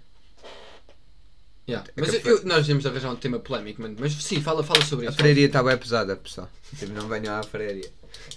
[1.68, 1.88] Yeah.
[1.96, 3.96] Mas eu, eu- nós devemos arranjar um tema polémico, mano.
[3.98, 5.18] Mas sim, fala, fala sobre A isso.
[5.18, 6.48] freiraria está bem pesada, pessoal.
[6.76, 7.88] Tipo, não venham à freiraria.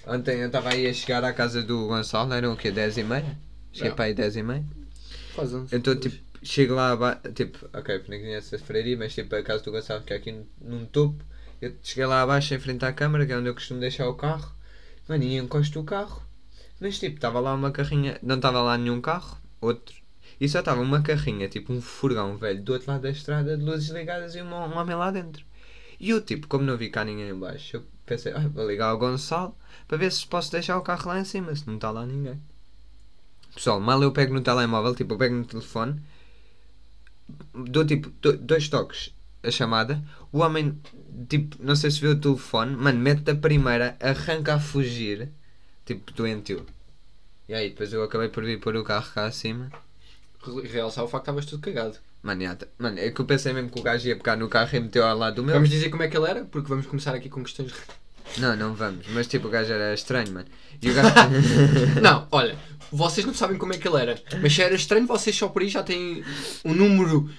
[0.08, 2.72] Ontem eu estava aí a chegar à casa do Gonçalo, eram o quê?
[2.72, 3.38] 10 e meia?
[3.74, 3.96] Cheguei Não.
[3.96, 4.64] para aí 10 e meia.
[5.36, 9.14] Faz um- Então, tipo, chego lá abaixo, tipo, ok, porque nem conheço a freiraria, mas
[9.14, 11.22] tipo, a casa do Gonçalo que é aqui num- num topo.
[11.62, 14.14] Eu cheguei lá abaixo em frente à câmara, que é onde eu costumo deixar o
[14.14, 14.54] carro.
[15.10, 16.22] Mano, e encosto o carro.
[16.80, 19.96] Mas tipo, estava lá uma carrinha, não estava lá nenhum carro, outro.
[20.40, 23.64] E só estava uma carrinha, tipo um furgão velho, do outro lado da estrada, de
[23.64, 25.46] luzes ligadas e um, homem lá dentro.
[26.00, 28.90] E eu, tipo, como não vi cá ninguém em baixo, eu pensei, ah, vou ligar
[28.90, 29.56] ao Gonçalo
[29.88, 32.40] para ver se posso deixar o carro lá em cima, se não está lá ninguém.
[33.56, 36.00] Pessoal, mal eu pego no telemóvel, tipo, eu pego no telefone,
[37.54, 40.78] dou tipo do- dois toques a chamada, o homem,
[41.30, 45.30] tipo, não sei se viu o telefone, mano, mete a primeira, arranca a fugir,
[45.86, 46.66] tipo, doentio.
[47.48, 49.72] E aí, depois eu acabei por vir pôr o carro cá acima.
[50.44, 51.98] Re- Realçar o facto que estavas tudo cagado.
[52.24, 54.50] Mano, já tá- mano, é que eu pensei mesmo que o gajo ia pegar no
[54.50, 55.54] carro e meteu ao lado do meu.
[55.54, 56.44] Vamos dizer como é que ele era?
[56.46, 57.72] Porque vamos começar aqui com questões.
[58.40, 60.48] Não, não vamos, mas tipo, o gajo era estranho, mano.
[60.82, 61.12] E o gajo.
[62.02, 62.58] Não, olha,
[62.92, 64.20] vocês não sabem como é que ele era.
[64.42, 66.24] Mas se era estranho, vocês só por aí já têm
[66.66, 67.30] um número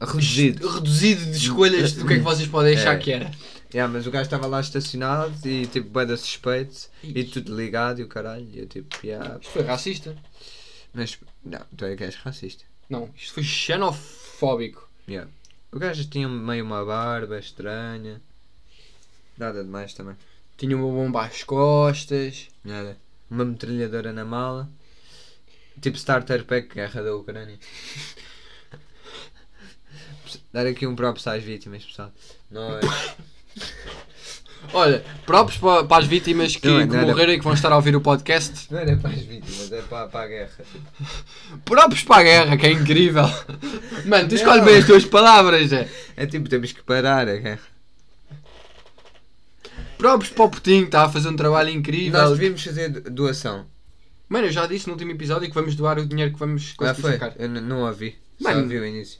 [0.00, 0.66] Reduzido.
[0.68, 2.98] reduzido de escolhas do que é que vocês podem achar É.
[2.98, 3.30] que era.
[3.72, 8.00] Yeah, mas o gajo estava lá estacionado e tipo, bué da suspeito e tudo ligado
[8.00, 8.48] e o caralho.
[8.52, 9.38] E eu tipo, yeah.
[9.38, 10.16] Isto foi racista?
[10.92, 12.64] Mas, não, tu é que és racista.
[12.88, 14.88] Não, isto foi xenofóbico.
[15.08, 15.30] Yeah.
[15.70, 18.20] O gajo tinha meio uma barba estranha.
[19.38, 20.16] Nada demais também.
[20.56, 22.48] Tinha uma bomba às costas.
[22.64, 22.98] Nada.
[23.30, 24.68] Uma metralhadora na mala.
[25.80, 27.58] Tipo Starter Pack, guerra da Ucrânia.
[30.52, 32.12] Dar aqui um props às vítimas, pessoal.
[32.50, 32.84] Nós.
[34.72, 37.72] Olha, próprios para, para as vítimas que, Não é que morreram e que vão estar
[37.72, 38.68] a ouvir o podcast.
[38.70, 40.50] Não era para as vítimas, é para, para a guerra.
[41.64, 43.24] Próprios para a guerra, que é incrível.
[44.06, 44.36] Mano, tu Não.
[44.36, 45.72] escolhes bem as tuas palavras.
[45.72, 45.88] É.
[46.16, 47.58] É tipo, temos que parar a guerra.
[49.98, 52.20] Próprios para o Putinho, que está a fazer um trabalho incrível.
[52.20, 53.66] Nós devíamos fazer do- doação.
[54.28, 56.76] Mano, eu já disse no último episódio que vamos doar o dinheiro que vamos Ah,
[56.78, 57.12] conseguir foi?
[57.12, 57.32] sacar.
[57.38, 58.16] Eu não ouvi.
[58.40, 58.62] Só Mano.
[58.62, 59.18] ouvi o início.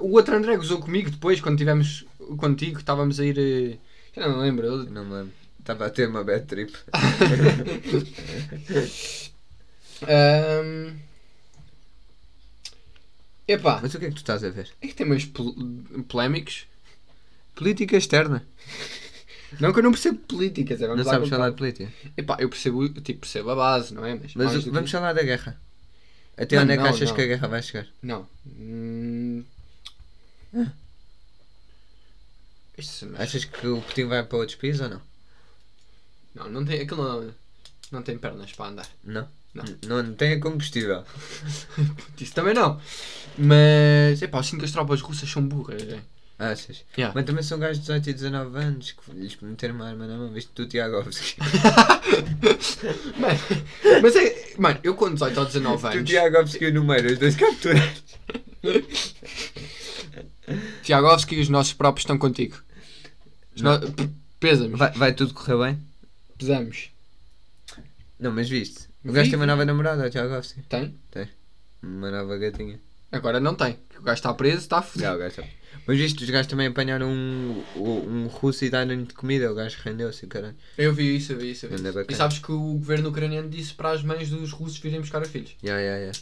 [0.00, 2.04] O outro André gozou comigo depois, quando estivemos
[2.38, 3.38] contigo, estávamos a ir.
[3.38, 3.78] eh,
[4.14, 4.66] Já não me lembro.
[4.66, 5.32] ele- Não me lembro.
[5.60, 6.72] Estava a ter uma bad trip.
[10.06, 10.96] Ahm,
[13.48, 14.68] Epá, Mas o que é que tu estás a ver?
[14.82, 15.54] é que tem meus pol-
[16.08, 16.66] polémicos.
[17.54, 18.44] Política externa.
[19.60, 21.90] Não que eu não percebo políticas, é, vamos Não lá sabes falar de política.
[22.16, 24.14] Epá, eu percebo, tipo, percebo a base, não é?
[24.16, 25.58] Mas, Mas mais que vamos isso- falar da guerra.
[26.36, 27.14] Até Não, onde é que achas não.
[27.16, 27.86] que a guerra vai chegar?
[28.02, 28.26] Não.
[28.44, 29.44] Hum...
[30.52, 30.68] Mas-
[33.18, 35.00] Achas que o Putin vai para outros países ou não?
[36.34, 37.34] Não, não tem, aquilo não,
[37.90, 38.86] não tem pernas para andar.
[39.02, 39.26] Não.
[39.54, 39.64] Não.
[39.86, 41.02] Não, não tem combustível.
[42.20, 42.78] Isso também não.
[43.38, 45.82] Mas, epá, assim que as tropas russas são burras.
[45.82, 46.00] É.
[46.38, 46.84] Achas?
[46.98, 47.14] Yeah.
[47.14, 50.18] Mas também são gajos de 18 e 19 anos que lhes meteram uma arma na
[50.18, 50.30] mão.
[50.30, 51.36] Viste tu, Tiagovski?
[53.18, 53.38] Mano,
[54.02, 57.18] mas é, mano, eu com 18 ou 19 tu, anos, Tiagovski e o número, os
[57.18, 58.02] dois capturados.
[60.86, 62.56] Tiagovski e os nossos próprios estão contigo.
[63.60, 63.80] No...
[63.92, 64.76] P- Pesa-me.
[64.76, 65.82] Vai, vai tudo correr bem?
[66.38, 66.90] Pesamos.
[68.20, 68.86] Não, mas viste?
[69.04, 70.60] O gajo tem uma nova namorada, o Tiagovski.
[70.68, 70.94] Tem?
[71.82, 72.78] Uma nova gatinha.
[73.10, 73.78] Agora não tem.
[73.98, 75.14] O gajo está preso, está Já, fodido.
[75.14, 75.44] o gajo tá-
[75.86, 79.50] Mas viste, os gajos também apanharam um, um, russo e deram-lhe de comida.
[79.50, 80.54] O gajo rendeu-se, caralho.
[80.78, 81.66] Eu vi isso, eu vi isso.
[81.66, 82.04] Eu vi isso.
[82.08, 85.28] E sabes que o governo ucraniano disse para as mães dos russos virem buscar os
[85.28, 85.52] filhos.
[85.62, 86.12] Ya, ya, ya.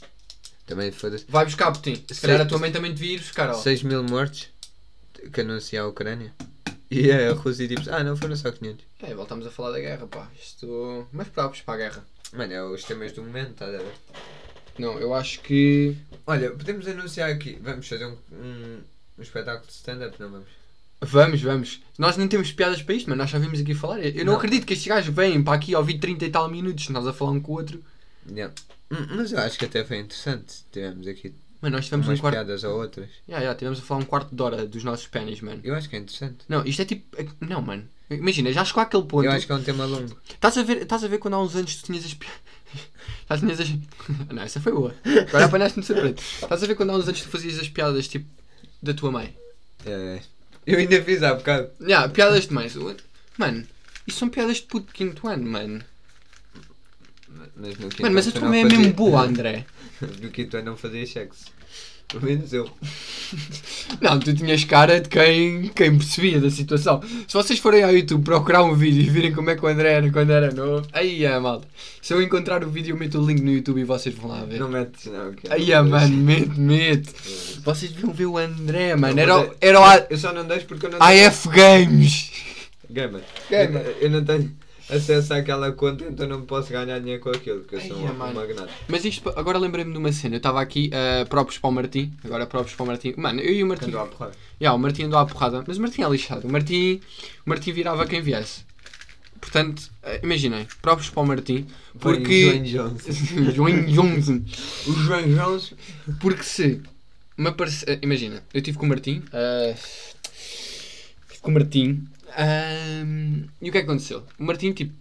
[0.66, 1.24] Também foda-se.
[1.28, 2.02] Vai buscar, Putin.
[2.10, 3.50] Se calhar a tua mãe também devia ir buscar.
[3.50, 3.54] ó.
[3.54, 4.48] 6 mil mortos
[5.32, 6.32] que anuncia a Ucrânia.
[6.90, 8.84] E a Rússia tipo, ah não, foram só 500.
[9.02, 10.28] É, voltamos a falar da guerra, pá.
[10.40, 11.06] Isto.
[11.12, 12.06] Mas próprios para a guerra.
[12.32, 13.94] Mano, é os temas do momento, estás a ver?
[14.78, 15.96] Não, eu acho que.
[16.26, 18.80] Olha, podemos anunciar aqui, vamos fazer um, um,
[19.18, 20.48] um espetáculo de stand-up, não vamos?
[21.00, 21.82] Vamos, vamos.
[21.98, 24.00] Nós nem temos piadas para isto, mas nós já vimos aqui falar.
[24.04, 24.38] Eu não, Não.
[24.38, 27.32] acredito que estes gajos vêm para aqui ouvir 30 e tal minutos, nós a falar
[27.32, 27.82] um com o outro.
[28.30, 28.50] Ya.
[28.90, 30.64] Hum, Mas eu acho que até foi interessante.
[30.72, 32.34] Tivemos aqui Mas nós tivemos umas um quarto.
[32.34, 33.08] piadas ou outras.
[33.26, 35.62] Já, já, tivemos a falar um quarto de hora dos nossos pênis, mano.
[35.64, 36.44] Eu acho que é interessante.
[36.46, 37.18] Não, isto é tipo.
[37.18, 37.88] é- Não, mano.
[38.10, 39.24] Imagina, já chegou àquele ponto.
[39.24, 40.14] Eu acho que é um tema longo.
[40.28, 42.38] Estás a ver, estás a ver quando há uns anos tu tinhas as piadas.
[43.30, 43.68] Já tinhas as.
[44.30, 44.94] Não, essa foi boa.
[45.28, 46.16] Agora apanhaste-me de surpresa.
[46.42, 48.28] Estás a ver quando há uns anos tu fazias as piadas tipo
[48.82, 49.34] da tua mãe?
[49.86, 50.20] É.
[50.66, 51.70] Eu ainda fiz há bocado.
[51.80, 52.70] Já, piadas de mãe.
[53.38, 53.66] Mano,
[54.06, 55.82] isso são piadas de puto de quinto ano, mano.
[57.56, 59.64] Mas no Mano, mas a tua mãe é mesmo boa, André.
[60.20, 61.44] No quinto ano não fazia sexo.
[62.08, 62.68] Pelo menos eu.
[64.00, 67.00] Não, tu tinhas cara de quem, quem percebia da situação.
[67.26, 69.92] Se vocês forem ao YouTube procurar um vídeo e virem como é que o André
[69.94, 71.66] era quando era novo, aí é, malta.
[72.02, 74.44] Se eu encontrar o vídeo, eu meto o link no YouTube e vocês vão lá
[74.44, 74.58] ver.
[74.60, 77.10] Não metes não, que Aí é, mano, mete, mete.
[77.64, 79.18] Vocês deviam ver o André, mano.
[79.18, 82.30] Era, o- era o A- Eu só não deixo porque eu não AF Games.
[82.90, 83.22] Gamer.
[83.50, 83.82] Gamer.
[83.82, 84.52] Eu, eu não tenho
[84.90, 88.14] acesso àquela conta, então não posso ganhar dinheiro com aquilo, porque eu sou Ai, um,
[88.14, 88.32] mano.
[88.32, 88.68] um magnata.
[88.88, 90.34] Mas isto, agora lembrei-me de uma cena.
[90.34, 92.12] Eu estava aqui, uh, próprios para o Martim.
[92.24, 93.14] Agora próprios para o Martim.
[93.16, 93.86] Mano, eu e o Martim.
[93.86, 94.32] Quando há porrada.
[94.60, 95.64] Ya, o Martim andou à porrada.
[95.66, 96.46] Mas o Martim é lixado.
[96.46, 97.00] O Martim,
[97.46, 98.62] o Martim virava quem viesse.
[99.40, 101.66] Portanto, eh, imaginem, próprios para o Martim.
[101.98, 102.62] Porque.
[102.64, 103.12] João Johnson.
[103.52, 104.42] João Johnson.
[104.86, 105.74] O João Johnson.
[106.20, 106.80] Porque se
[107.86, 109.22] eh, Imagina, eu estive com o Martim.
[109.32, 109.74] eh,
[111.26, 112.04] Estive com o Martim.
[112.36, 114.24] Ahm, e o que é que aconteceu?
[114.38, 114.92] O Martim, tipo,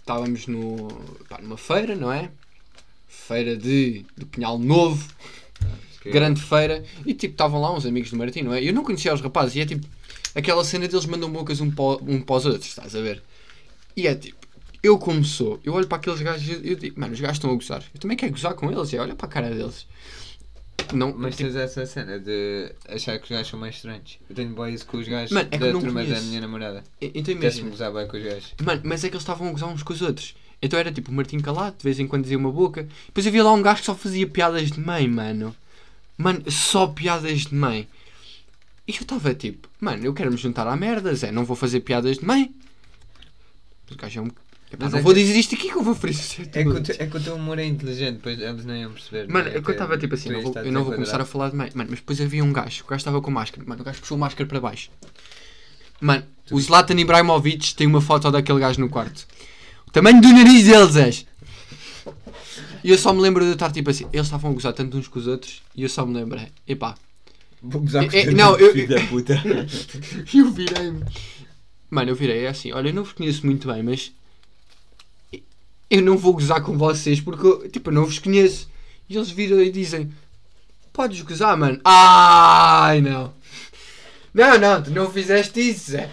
[0.00, 0.88] estávamos no,
[1.28, 2.30] pá, numa feira, não é?
[3.08, 5.08] Feira de, do Pinhal Novo
[6.10, 8.62] grande feira e tipo estavam lá uns amigos do Martim, não é?
[8.62, 9.86] Eu não conhecia os rapazes e é tipo
[10.34, 13.22] aquela cena deles mandam bocas um para, um para os outros, estás a ver?
[13.96, 14.46] E é tipo,
[14.82, 17.50] eu como sou, eu olho para aqueles gajos e eu digo, mano, os gajos estão
[17.50, 19.86] a gozar, eu também quero gozar com eles, e olha para a cara deles.
[20.92, 24.18] Não, Mas tipo, tens essa cena de achar que os gajos são mais estranhos.
[24.28, 26.26] Eu tenho bem isso com os gajos Mano, é da turma da conheço.
[26.26, 26.84] minha namorada.
[27.00, 28.54] então Apetece-me imagina, gozar bem com os gajos.
[28.62, 30.34] mano, mas é que eles estavam a gozar uns com os outros.
[30.62, 32.86] Então era tipo o Martim calado, de vez em quando dizia uma boca.
[33.06, 35.54] Depois havia lá um gajo que só fazia piadas de mãe, mano.
[36.16, 37.88] Mano, só piadas de mãe.
[38.86, 41.80] E eu estava tipo, mano, eu quero me juntar à merda, Zé, não vou fazer
[41.80, 42.54] piadas de mãe.
[43.86, 44.30] Mas o gajo é um.
[44.74, 47.06] Epá, não é vou que- dizer isto aqui que eu vou isso É que, é
[47.06, 49.28] que o teu humor é inteligente, pois eles não iam perceber.
[49.28, 51.24] Mano, é que eu estava tipo assim, tu não vou- eu não vou começar a
[51.24, 51.70] falar de mãe.
[51.74, 53.66] Mano, mas depois havia um gajo, o gajo estava com máscara.
[53.66, 54.90] Mano, o gajo puxou a máscara para baixo.
[56.00, 59.26] Mano, o Zlatan Ibrahimovic tem uma foto daquele gajo no quarto.
[59.86, 61.26] O tamanho do nariz deles, és.
[62.82, 65.08] E eu só me lembro de estar tipo assim, eles estavam a gozar tanto uns
[65.08, 66.94] com os outros, e eu só me lembrei, epá,
[67.62, 69.42] Vou gozar com É- é- não, eu- filho da puta.
[70.34, 71.02] Eu virei-me.
[71.88, 74.12] Mano, eu virei é assim: olha, eu não vos conheço muito bem, mas.
[75.90, 78.68] Eu não vou gozar com vocês porque, eu, tipo, eu não vos conheço.
[79.08, 80.12] E eles viram e dizem:
[80.92, 81.80] Podes gozar, mano.
[81.84, 83.32] Ai, não.
[84.32, 86.10] Não, não, tu não fizeste isso, Zé.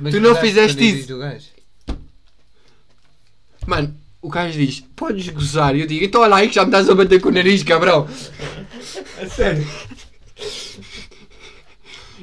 [0.00, 1.08] Mas- Tu não fizeste isso.
[1.08, 1.46] do gajo.
[3.66, 5.74] Mano, o gajo diz: Podes gozar.
[5.74, 7.62] E eu digo: Então olha aí que já me estás a bater com o nariz,
[7.62, 8.06] cabrão.
[9.20, 9.66] A sério?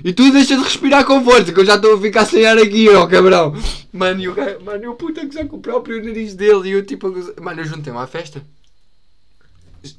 [0.04, 2.58] E tu deixa de respirar com força, que eu já estou a ficar sem ar
[2.58, 3.54] aqui, ó cabrão.
[3.94, 6.70] Mano, e o gajo, mano, e o puta que já com o próprio nariz dele
[6.70, 7.34] e eu tipo, a gozar.
[7.42, 8.42] mano, eu juntei-me à festa.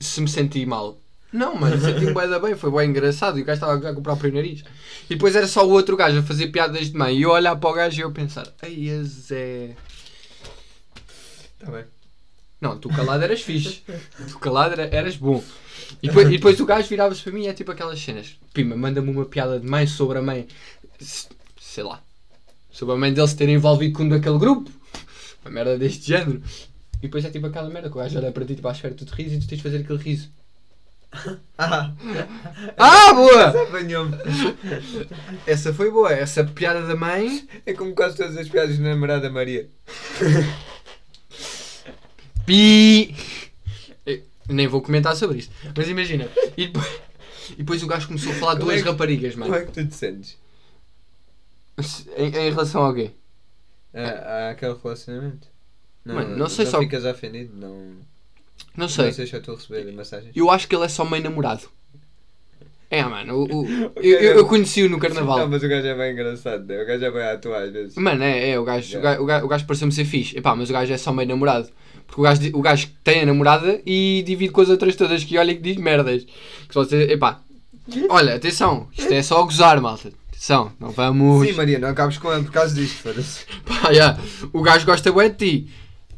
[0.01, 0.99] Se me senti mal.
[1.33, 3.95] Não, mano, senti-me bem da bem, foi bem engraçado e o gajo estava a gozar
[3.95, 4.63] com o próprio nariz.
[5.11, 7.57] E depois era só o outro gajo a fazer piadas de mãe e eu olhar
[7.57, 9.77] para o gajo e eu pensar, ai a Zé.
[11.59, 11.85] Tá bem.
[12.61, 13.83] Não, tu calado eras fixe.
[14.29, 15.43] Tu calado era- eras bom.
[16.03, 18.37] E depois, e depois o gajo virava-se para mim e é tipo aquelas cenas.
[18.55, 20.47] Pima, manda-me uma piada de mãe sobre a mãe.
[21.61, 22.01] Sei lá.
[22.73, 24.71] Sobre a mãe dele se ter envolvido com um daquele grupo.
[25.45, 26.43] Uma merda deste género.
[26.99, 28.95] E depois é tipo aquela merda que o gajo olha para ti tipo, à espera
[28.95, 30.31] tu te rises e tu tens de fazer aquele riso.
[31.59, 31.93] Ah,
[32.79, 33.63] Ah, boa!
[33.65, 34.17] apanhou-me.
[35.47, 36.11] Essa foi boa.
[36.13, 37.47] Essa piada da mãe.
[37.67, 39.69] É como quase todas as piadas da namorada Maria.
[42.47, 43.15] Pi!
[44.07, 45.51] Eu nem vou comentar sobre isso.
[45.77, 46.29] Mas imagina.
[46.57, 46.87] E depois,
[47.51, 49.53] e depois o gajo começou a falar de Como é duas que- raparigas, mano.
[49.53, 50.37] Como é que tu te sentes?
[52.17, 53.11] Em, em relação ao quê?
[53.95, 55.49] Há, há aquele relacionamento?
[56.05, 57.55] Não, Mano, não sei só- ficas ofendido?
[57.57, 57.93] Não,
[58.77, 59.07] Não sei.
[59.07, 60.33] não sei se eu estou a receber mensagens.
[60.35, 61.63] Eu acho que ele é só meio namorado.
[62.91, 63.35] É, mano.
[63.37, 65.49] O, o- eu, eu, eu conheci-o no Não, carnaval.
[65.49, 66.65] mas o gajo é bem engraçado.
[66.67, 66.83] né?
[66.83, 67.97] O gajo é bem a atuar às vezes.
[67.97, 68.59] Mano, é, é.
[68.59, 69.21] O gajo, o Yeah.
[69.23, 70.37] o gajo, o gajo pareceu-me ser fixe.
[70.37, 71.71] Epá, mas o gajo é só meio namorado.
[72.07, 75.39] Porque o gajo, o gajo tem a namorada e divide com as outras todas que
[75.39, 76.25] olha e que diz merdas.
[76.25, 77.41] Que só você, epá.
[78.11, 78.89] Olha, atenção.
[78.93, 80.13] Isto é só a gozar, malta.
[80.43, 80.73] Atenção.
[80.81, 81.47] Não vamos.
[81.47, 83.09] Sim, Maria, não acabes com ele por causa disto.
[83.65, 84.19] Pá, yeah,
[84.53, 85.71] O gajo gosta bem de ti.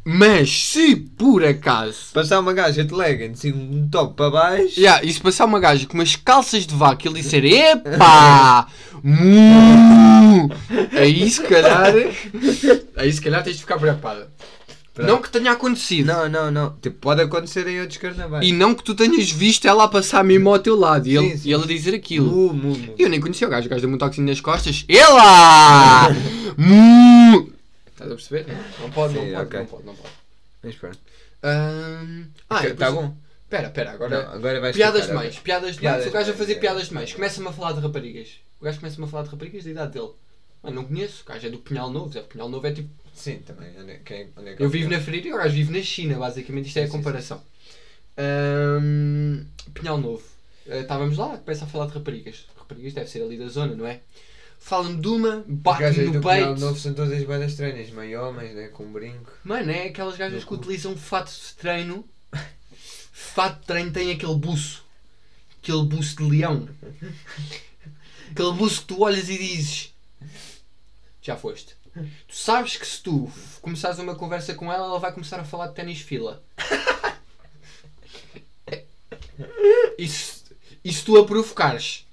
[0.03, 2.13] Mas se por acaso.
[2.15, 4.81] Passar uma gaja de leggings e um top para baixo.
[4.81, 8.67] Yeah, e se passar uma gaja com umas calças de vaca e ele disser Epá!
[9.05, 10.49] Mu!
[10.99, 11.93] Aí se calhar.
[12.97, 14.27] Aí se calhar tens de ficar preocupado.
[14.95, 15.09] Pronto.
[15.09, 16.07] Não que tenha acontecido.
[16.07, 16.77] Não, não, não.
[16.81, 18.47] Tipo, pode acontecer em outros carnavais.
[18.47, 21.27] E não que tu tenhas visto ela a passar mesmo ao teu lado e, Sim,
[21.27, 22.31] ele, sim, e ela dizer aquilo.
[22.31, 22.95] Mu, mu, mu.
[22.97, 24.85] Eu nem conhecia o gajo, o gajo deu-me um toquezinho nas costas.
[24.89, 26.11] Ela!
[26.57, 27.53] Mu!
[27.91, 28.47] Estás a perceber?
[28.81, 29.59] Não pode, não Sim, pode, ok.
[29.61, 30.15] não pode, não pode.
[30.63, 30.99] Mas pronto.
[31.43, 32.03] Ah,
[32.51, 33.17] Ok, e tá depois- bom.
[33.45, 34.23] Espera, espera, agora.
[34.27, 35.43] Não, agora vais Piadas explicar, de mães, ok.
[35.45, 36.07] piadas de Piadas.
[36.07, 36.87] O gajo a fazer piadas é.
[36.87, 37.13] de mães.
[37.13, 38.29] Começa-me a falar de raparigas.
[38.61, 40.11] O gajo começa-me a falar de raparigas da idade dele.
[40.63, 41.23] Mano, não conheço.
[41.25, 42.13] O gajo é do Pinhal Novo.
[42.13, 42.21] Zé.
[42.23, 42.89] Pinhal Novo é tipo.
[43.15, 43.71] Sim, também.
[43.79, 45.05] Onde quem, onde é que Eu vivo na pior?
[45.05, 46.67] Freira e o gajo vive na China, basicamente.
[46.67, 47.43] Isto é a comparação.
[48.17, 50.23] Ahm, Pinhal Novo.
[50.67, 52.47] Eh, Estávamos lá, começa a falar de raparigas.
[52.57, 54.01] Raparigas deve ser ali da zona, não é?
[54.59, 56.59] Fala-me de uma, bate-me no peito.
[56.59, 58.69] Novo são todas bem estranhas, meio homens, né?
[58.69, 59.31] Com brinco.
[59.45, 62.09] Mano, é aquelas gajas que utilizam fato de treino.
[63.13, 64.83] fato de treino tem aquele buço.
[65.63, 66.69] Aquele buço de leão.
[68.31, 69.95] Aquele buço que tu olhas e dizes.
[71.23, 71.77] Já foste.
[72.27, 73.31] Tu sabes que se tu
[73.61, 76.43] começares uma conversa com ela, ela vai começar a falar de ténis fila.
[79.99, 80.43] E se,
[80.85, 82.07] e se tu a provocares?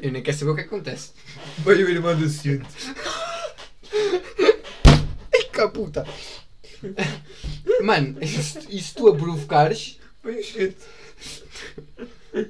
[0.00, 1.12] Eu nem quero saber o que acontece.
[1.62, 2.64] Foi o irmão do Ciúde.
[5.34, 6.06] Ai, que puta!
[7.82, 9.98] Mano, e se, e se tu a provocares?
[10.22, 10.74] Foi o.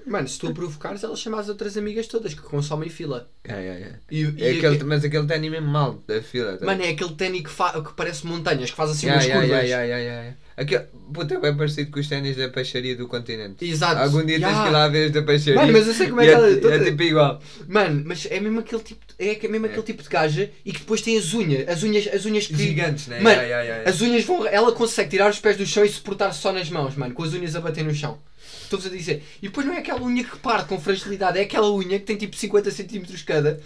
[0.07, 3.29] Mano, se tu a provocares, ela chama as outras amigas todas que consomem fila.
[3.45, 3.93] É, é, é.
[4.11, 6.57] E, e É aquele, aque- mas aquele ténis mesmo mal da fila.
[6.57, 6.67] tá?
[6.67, 9.47] Mano, é aquele ténis que, fa- que parece montanhas, que faz assim Yeah, umas yeah,
[9.49, 9.69] curvas.
[9.69, 10.37] yeah, yeah, yeah, yeah.
[10.57, 13.63] Aquele, puta, é bem parecido com os ténis da peixaria do continente.
[13.63, 14.01] Exato.
[14.01, 14.63] Algum dia tens Yeah.
[14.63, 15.61] que ir lá ver os da peixaria.
[15.61, 17.43] Mano, mas eu sei como é que ela- é, toda- é tipo igual.
[17.69, 20.73] Mano, mas é mesmo aquele tipo, é que- é mesmo aquele tipo de gaja e
[20.73, 23.21] que depois tem as unhas, as unhas, as unhas que Gigantes, né?
[23.21, 23.89] Mano, yeah, yeah.
[23.91, 24.47] As unhas vão.
[24.47, 27.35] Ela consegue tirar os pés do chão e suportar só nas mãos, mano, com as
[27.35, 28.19] unhas a bater no chão.
[28.67, 29.25] Estou-vos a dizer.
[29.41, 32.17] E depois não é aquela unha que parte com fragilidade, é aquela unha que tem
[32.17, 33.61] tipo 50 cm cada.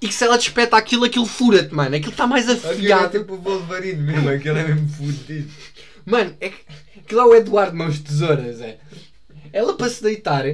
[0.00, 1.94] E que se ela despeta aquilo, aquilo fura-te, mano.
[1.96, 3.18] Aquilo está mais Aquilo é afiado.
[3.18, 5.50] tipo o Wolverine mesmo, aquilo é mesmo fudido.
[6.06, 6.56] Mano, é que.
[6.98, 8.78] Aquilo é o Eduardo Mãos de Tesouras, é.
[9.52, 10.44] Ela para se deitar.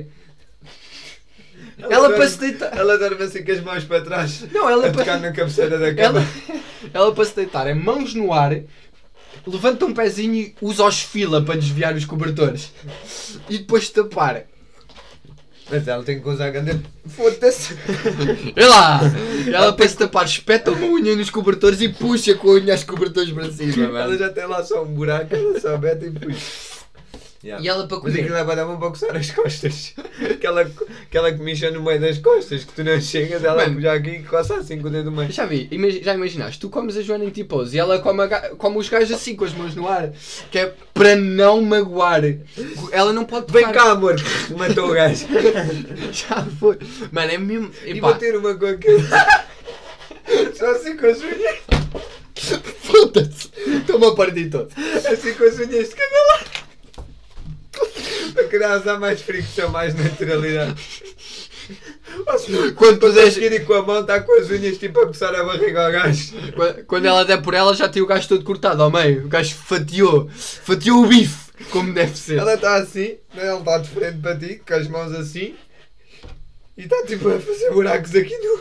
[1.79, 2.77] Ela para se deitar.
[2.77, 4.45] Ela dorme assim com as mãos para trás.
[4.53, 5.19] Não, ela para.
[5.19, 6.21] na cabeceira da cama.
[6.21, 6.61] Ela,
[6.95, 8.61] ela para se deitar é mãos no ar,
[9.47, 12.73] levanta um pezinho e usa os fila para desviar os cobertores.
[13.49, 14.45] E depois tapar.
[15.71, 16.83] Mas ela tem que usar a grande.
[17.09, 17.75] Foda-se.
[18.57, 19.01] Olha lá!
[19.47, 22.85] Ela para se tapar espeta uma unha nos cobertores e puxa com a unha os
[22.85, 24.19] cobertores para cima, Ela mano.
[24.19, 26.74] já tem lá só um buraco, ela só mete e puxa.
[27.45, 27.63] Yeah.
[27.63, 28.41] E ela para Mas aquilo comer.
[28.41, 29.93] é para dar uma para coçar as costas.
[30.33, 30.63] Aquela,
[31.03, 33.81] aquela comicha no meio das costas, que tu não chegas, ela Mano.
[33.83, 35.31] já aqui e coça assim com o dedo meio.
[35.31, 35.69] Já vi,
[36.03, 39.13] já imaginaste, tu comes a Joana em tipose e ela come, a come os gajos
[39.13, 40.11] assim com as mãos no ar,
[40.51, 42.23] que é para não magoar.
[42.93, 44.17] Ela não pode Vem tocar- cá, amor,
[44.57, 45.27] matou o gajo.
[46.13, 46.79] Já foi.
[47.13, 47.71] Mano, é mesmo.
[47.85, 49.01] E Epá, bater uma com aquilo.
[50.57, 51.59] Só assim com as unhas.
[52.83, 53.49] foda-se!
[53.67, 54.69] Estou-me a partir todo.
[54.77, 56.64] Assim com as unhas de cada lado.
[58.35, 60.75] Para criar usar mais fricção, mais naturalidade.
[62.77, 65.45] Quando tu conseguir ir com a mão, está com as unhas tipo a coçar a
[65.45, 66.35] barriga ao gajo.
[66.55, 69.25] quando- quando ela der por ela, já tem o gajo todo cortado ao meio.
[69.25, 70.29] O gajo fatiou.
[70.31, 72.39] Fatiou o bife, como deve ser.
[72.39, 75.55] Ela está assim, ela está de frente para ti, com as mãos assim,
[76.77, 78.59] e está tipo a fazer buracos aqui no,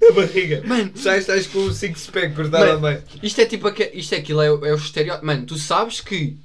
[0.00, 0.62] na barriga.
[0.64, 3.02] Mano, Já estás com o six-pack cortado ao meio.
[3.22, 5.26] Isto é tipo isto é aquilo, é, é o estereótipo.
[5.26, 6.36] Mano, tu sabes que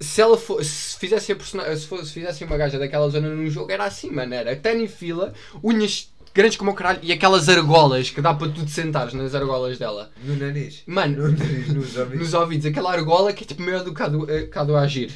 [0.00, 1.36] se ela for, se fizesse a
[1.76, 4.34] se, fosse, se fizesse uma gaja daquela zona num jogo, era assim, mano.
[4.34, 5.32] Era ténis fila,
[5.62, 9.34] unhas grandes como o caralho e aquelas argolas que dá para tu te sentares nas
[9.34, 10.10] argolas dela.
[10.22, 10.82] No nariz.
[10.86, 12.18] Mano, No nariz, nos ouvidos.
[12.20, 14.62] nos ouvidos, aquela argola que é tipo maior do que a do, eh, que a
[14.64, 15.10] do agir.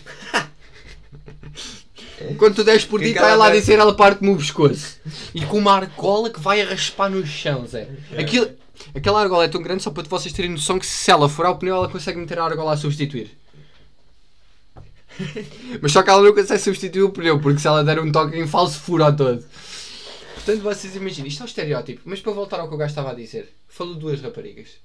[2.39, 5.01] Quando tu des por ti, está ela a dizer, ela parte-me o pescoço.
[5.35, 7.89] E com uma argola que vai a raspar no chão, Zé.
[8.17, 8.49] Aquilo,
[8.95, 11.57] aquela argola é tão grande só para vocês terem noção que se ela furar o
[11.57, 13.31] pneu, ela consegue meter a argola a substituir.
[15.81, 18.37] Mas só que ela não consegue substituir o pneu, porque se ela der um toque
[18.37, 19.45] em falso, fura o todo.
[20.35, 22.03] Portanto, vocês imaginem, isto é um estereótipo.
[22.05, 24.81] Mas para voltar ao que o gajo estava a dizer, falou duas raparigas.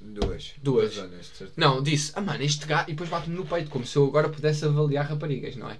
[0.00, 0.52] Duas.
[0.60, 0.94] Duas.
[0.94, 1.32] zonas.
[1.56, 2.84] Não, disse, ah mano, este gajo.
[2.88, 5.78] E depois bate-me no peito, como se eu agora pudesse avaliar raparigas, não é?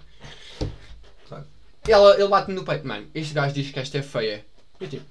[1.29, 1.45] Claro.
[1.87, 4.47] Ela, ele bate-me no peito, mano, este gajo diz que esta é feia.
[4.81, 5.05] Eu tipo.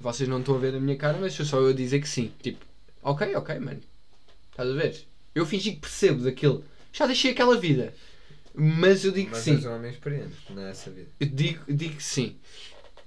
[0.00, 2.08] Vocês não estão a ver a minha cara, mas sou só eu a dizer que
[2.08, 2.32] sim.
[2.42, 2.64] Tipo,
[3.02, 3.80] ok, ok, mano.
[4.50, 5.06] Estás a ver?
[5.34, 6.64] Eu fingi que percebo daquilo.
[6.92, 7.92] Já deixei aquela vida.
[8.54, 9.54] Mas eu digo Mas que sim.
[9.56, 11.08] és um homem experiente nessa vida.
[11.18, 12.36] Eu digo, digo que sim.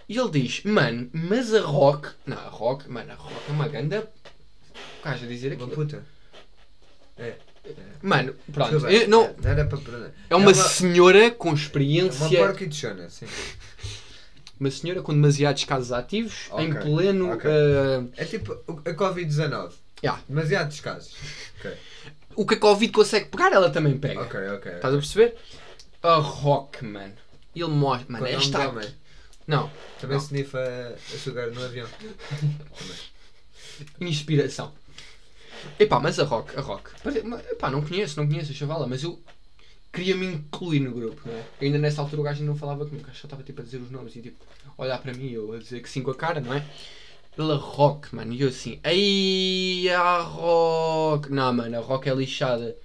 [0.09, 2.09] E ele diz, mano, mas a Rock.
[2.25, 4.11] Não, a Rock, mano, a Rock é uma ganda.
[5.01, 5.71] O gajo a dizer Uma aquilo.
[5.71, 6.05] puta.
[7.17, 7.35] É.
[8.01, 8.79] Mano, pronto.
[8.81, 8.95] Bem.
[8.95, 10.11] eu não, Não era para perder.
[10.29, 12.27] é uma senhora com é uma experiência.
[12.47, 13.25] porquichona, sim.
[14.59, 17.31] Uma senhora com demasiados casos ativos Ok, em pleno.
[17.31, 17.47] ok.
[17.51, 19.71] ah, É tipo a Covid-19.
[20.03, 20.19] yeah.
[20.27, 21.13] Demasiados casos.
[21.59, 21.73] Ok,
[22.37, 24.21] O que a Covid consegue pegar, ela também pega.
[24.21, 24.71] ok, ok.
[24.73, 25.35] Estás a perceber?
[26.03, 27.13] A Rock, mano.
[27.55, 28.11] Ele mostra.
[28.11, 28.93] Mano, é um esta.
[29.47, 30.23] Não, Também Não.
[30.23, 30.59] se nifa
[31.15, 31.87] açúcar no avião.
[33.99, 34.71] inspiração.
[35.79, 36.91] Epá, mas a Rock, a Rock.
[37.51, 39.19] Epá, não conheço, não conheço a chavala, mas eu
[39.91, 41.43] queria me incluir no grupo, não é?
[41.59, 43.77] Ainda nessa altura o gajo não falava comigo, o gajo só estava tipo a dizer
[43.77, 44.45] os nomes e tipo,
[44.77, 46.63] olhar para mim e eu a dizer que sim com a cara, não é?
[47.37, 51.31] Ele a Rock, mano, e eu assim, ai a Rock.
[51.31, 52.75] Não, mano, a Rock é lixada.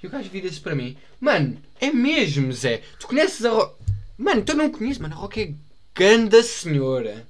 [0.00, 3.74] E o gajo vira-se para mim, mano, é mesmo, Zé, tu conheces a Rock?
[4.16, 5.54] Mano, tu não conheces, mano, a Rock é
[5.94, 7.26] ganda senhora.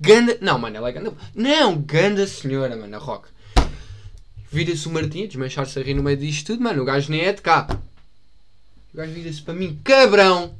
[0.00, 0.38] Ganda.
[0.40, 1.12] Não, mano, ela é ganda.
[1.34, 3.28] Não, ganda senhora, mano, a Rock.
[4.50, 6.82] Vira-se o Martim, desmanchar-se a rir no meio disto tudo, mano.
[6.82, 7.66] O gajo nem é de cá.
[8.92, 10.54] O gajo vira-se para mim, cabrão.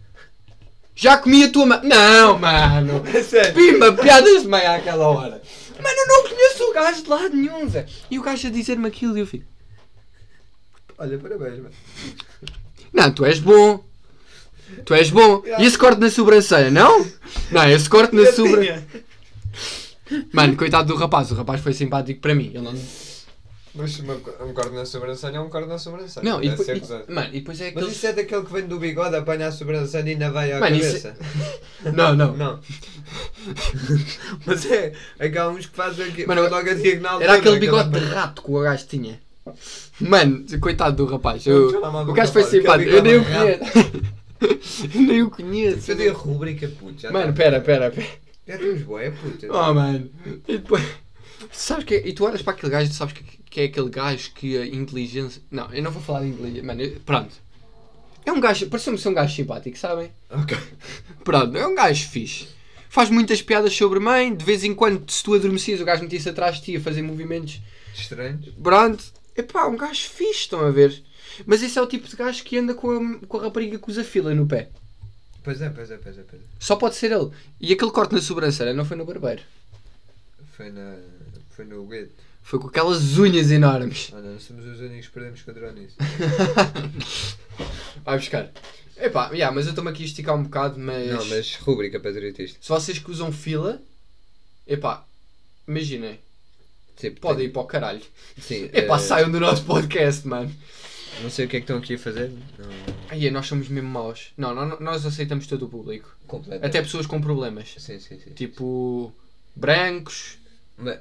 [0.94, 1.80] Já comi a tua mãe.
[1.82, 3.02] Não, mano.
[3.24, 3.54] Sério?
[3.54, 5.42] Pimba, piadas de meia àquela hora.
[5.82, 7.86] Mano, eu não conheço o gajo de lado nenhum, Zé.
[8.10, 9.44] E o gajo a dizer-me aquilo e eu fico.
[10.96, 11.74] Olha, parabéns, mano.
[12.92, 13.84] Não, tu és bom.
[14.84, 15.42] Tu és bom.
[15.58, 17.04] E esse corte na sobrancelha, não?
[17.50, 18.86] Não, esse corte na sobrancelha.
[20.32, 21.30] Mano, coitado do rapaz.
[21.32, 22.52] O rapaz foi simpático para mim.
[22.54, 22.74] Ele não.
[23.76, 26.24] Mas uma um corte na sobrancelha é um corte na sobrancelha.
[26.24, 28.78] Não, e depois, e- mano, e depois é Mas isso é daquele que vem do
[28.78, 31.16] bigode, apanha a sobrancelha e ainda vai à Mano, isso cabeça.
[31.92, 32.36] Não, não.
[32.36, 32.60] Não.
[34.46, 37.38] Mas é, é que há uns que fazem aqui, Mano, logo a diagonal Era toda,
[37.38, 39.20] aquele bigode de rato que o gajo tinha.
[40.00, 41.46] Mano, coitado do rapaz.
[41.46, 41.68] Eu-
[42.08, 42.90] o gajo foi simpático.
[42.94, 44.88] Eu nem o conheço.
[44.94, 45.86] Eu nem o conheço.
[45.86, 47.12] Cadê a rubrica, puto?
[47.12, 48.06] Mano, tá- pera, pera, pera.
[48.46, 49.46] Já temos boé, puto.
[49.50, 50.10] Oh, mano.
[50.46, 50.82] E depois.
[51.52, 53.64] Sabes que é- E tu olhas para aquele gajo e tu sabes que, que é
[53.66, 55.40] aquele gajo que a inteligência.
[55.48, 56.64] Não, eu não vou falar de inteligência.
[56.64, 57.32] Mano, eu- pronto.
[58.26, 58.66] É um gajo.
[58.68, 60.10] Pareceu-me ser um gajo simpático, sabem?
[60.28, 60.56] Ok.
[61.22, 62.48] Pronto, é um gajo fixe.
[62.88, 64.34] Faz muitas piadas sobre mãe.
[64.34, 67.02] De vez em quando, se tu adormecias, o gajo metia-se atrás de ti a fazer
[67.02, 67.60] movimentos.
[67.94, 68.48] Estranhos.
[68.60, 69.04] Pronto.
[69.36, 71.00] Epá, um gajo fixe, estão a ver?
[71.46, 73.88] Mas esse é o tipo de gajo que anda com a, com a rapariga que
[73.90, 74.68] usa fila no pé.
[75.44, 76.44] Pois é, pois é, pois é, pois é.
[76.58, 77.30] Só pode ser ele.
[77.60, 79.42] E aquele corte na sobrancelha não foi no barbeiro.
[80.56, 80.96] Foi na.
[81.50, 82.23] Foi no gueto.
[82.44, 84.12] Foi com aquelas unhas enormes.
[84.12, 85.96] Ah não, somos os únicos que perdemos contra nisso.
[88.04, 88.52] Vai buscar.
[88.96, 91.10] Epá, yeah, mas eu estou-me aqui a esticar um bocado, mas...
[91.10, 92.58] Não, mas rubrica patriotista.
[92.60, 93.82] Se vocês que usam fila,
[94.68, 95.04] epá,
[95.66, 96.20] imaginem,
[96.96, 98.02] Tipo, podem ir para o caralho.
[98.38, 98.70] Sim.
[98.72, 100.54] Epá, eh, saiam do nosso podcast, mano.
[101.22, 102.30] Não sei o que é que estão aqui a fazer.
[102.58, 102.94] Não.
[103.08, 104.32] Aí, nós somos mesmo maus.
[104.36, 106.16] Não, não, nós aceitamos todo o público.
[106.26, 106.66] Completamente.
[106.66, 107.74] Até pessoas com problemas.
[107.78, 108.30] Sim, sim, sim.
[108.30, 109.12] Tipo,
[109.54, 110.38] brancos,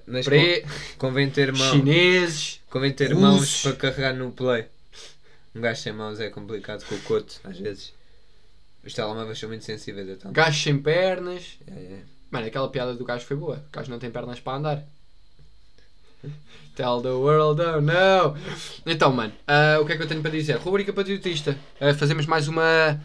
[0.08, 0.62] Mas pre...
[0.62, 1.72] con- convém ter mão.
[1.72, 2.62] chineses.
[2.70, 3.22] Convém ter russos.
[3.22, 4.66] mãos para carregar no play.
[5.56, 7.94] Um gajo sem mãos é complicado com o coto, às vezes.
[8.84, 10.32] Os telemóveis são muito sensíveis então.
[10.32, 11.58] Gajos sem pernas.
[11.68, 12.00] É, é.
[12.30, 13.64] Mano, aquela piada do gajo foi boa.
[13.70, 14.84] O gajo não tem pernas para andar.
[16.76, 18.36] Tell the world, oh no!
[18.86, 20.56] Então, mano, ah, o que é que eu tenho para dizer?
[20.58, 21.56] Rubrica patriotista.
[21.80, 23.00] Ah, fazemos mais uma.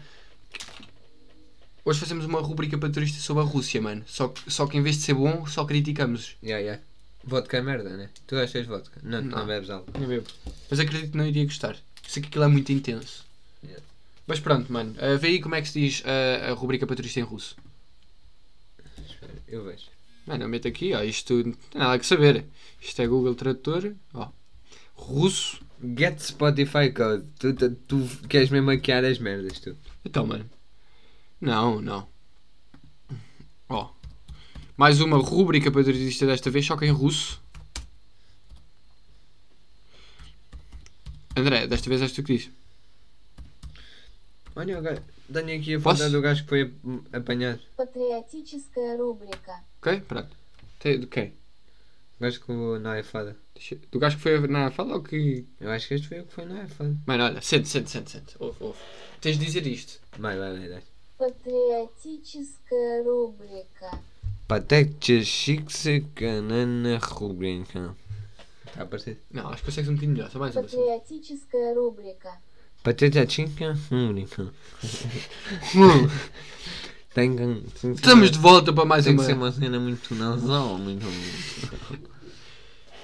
[1.89, 4.03] Hoje fazemos uma rubrica para turistas sobre a Rússia, mano.
[4.05, 6.35] Só, que- só que em vez de ser bom, só criticamos.
[6.43, 6.83] Yeah, yeah.
[7.23, 8.11] Vodka é merda, né?
[8.27, 8.99] Tu de vodka?
[9.01, 9.39] Não, Não.
[9.39, 9.99] não, bebes álcool.
[9.99, 10.27] Eu bebo.
[10.69, 11.75] Mas acredito que não iria gostar.
[12.07, 13.25] Sei que aquilo é muito intenso.
[13.63, 13.83] Yeah.
[14.27, 14.91] Mas pronto, mano.
[15.01, 17.55] Uh, vê aí como é que se diz uh, a rubrica para turista em russo.
[19.09, 19.85] Espera, eu vejo.
[20.27, 21.01] Mano, eu meto aqui, ó.
[21.01, 22.45] Isto não tem nada que saber.
[22.79, 23.95] Isto é Google Tradutor.
[24.13, 24.27] Ó.
[24.93, 25.59] Russo.
[25.97, 27.25] Get Spotify Code.
[27.39, 29.75] Tu, tu, tu queres mesmo maquiar as merdas, tu.
[30.05, 30.45] Então, mano.
[31.41, 32.07] Não, não.
[33.69, 33.85] Ó.
[33.85, 33.99] Oh.
[34.75, 37.41] Mais uma rúbrica patriotista desta vez, só que em russo.
[41.35, 42.49] André, desta vez és tu que diz.
[44.55, 46.73] Olha, agora tenho aqui a foto do gajo que foi
[47.13, 47.61] apanhado.
[47.77, 49.63] Patriotística rúbrica.
[49.81, 50.29] Ok, pronto.
[50.99, 51.27] Do quem?
[51.27, 53.37] Do gajo que na fada
[53.91, 55.45] Do gajo que foi na fada ou que.
[55.59, 58.11] Eu acho que este foi o que foi na fada Mano, olha, sente, sente, sente,
[58.11, 58.35] sente.
[58.39, 58.79] Ouve, ouve.
[59.21, 59.99] Tens de dizer isto.
[60.17, 60.83] Vai, vai, vai, vai.
[61.18, 63.98] Патриотическая рубрика.
[64.48, 67.94] Patete chique canana rubrica.
[68.66, 69.22] Está a aparecer?
[69.30, 70.30] Não, acho que consegues um bocadinho melhor.
[70.30, 70.68] Só mais uma.
[70.68, 70.76] só.
[70.76, 72.32] Патриотическая рубрика.
[72.82, 74.52] Patete chique rubrica.
[77.14, 79.26] Tem que, tem que ser Estamos uma- de volta para mais Tem que uma.
[79.26, 81.06] ser uma cena muito nasal, muito.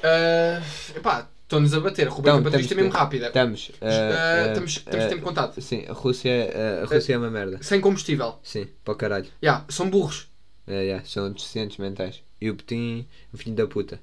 [0.03, 0.61] Ah,
[0.97, 2.08] epá, estão-nos a bater.
[2.08, 3.28] A rubrica Então, para turista é mesmo rápida.
[3.28, 3.72] Estamos.
[3.82, 5.62] Ah, temos ah, temos ah, tempo contado.
[5.62, 7.60] Sim, a Rússia, é- a Rússia é uma merda.
[7.62, 8.40] Sem combustível.
[8.44, 9.28] Sim, para o caralho.
[9.42, 10.28] Yeah, são burros.
[10.68, 12.24] É, é, são deficientes mentais.
[12.42, 14.00] E o Putin, filho da puta.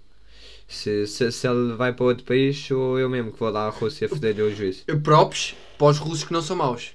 [0.66, 3.70] Se, se, se ele vai para outro país, sou eu mesmo que vou lá à
[3.70, 4.84] Rússia foder-lhe o juízo.
[5.02, 6.92] Props para os russos que não são maus.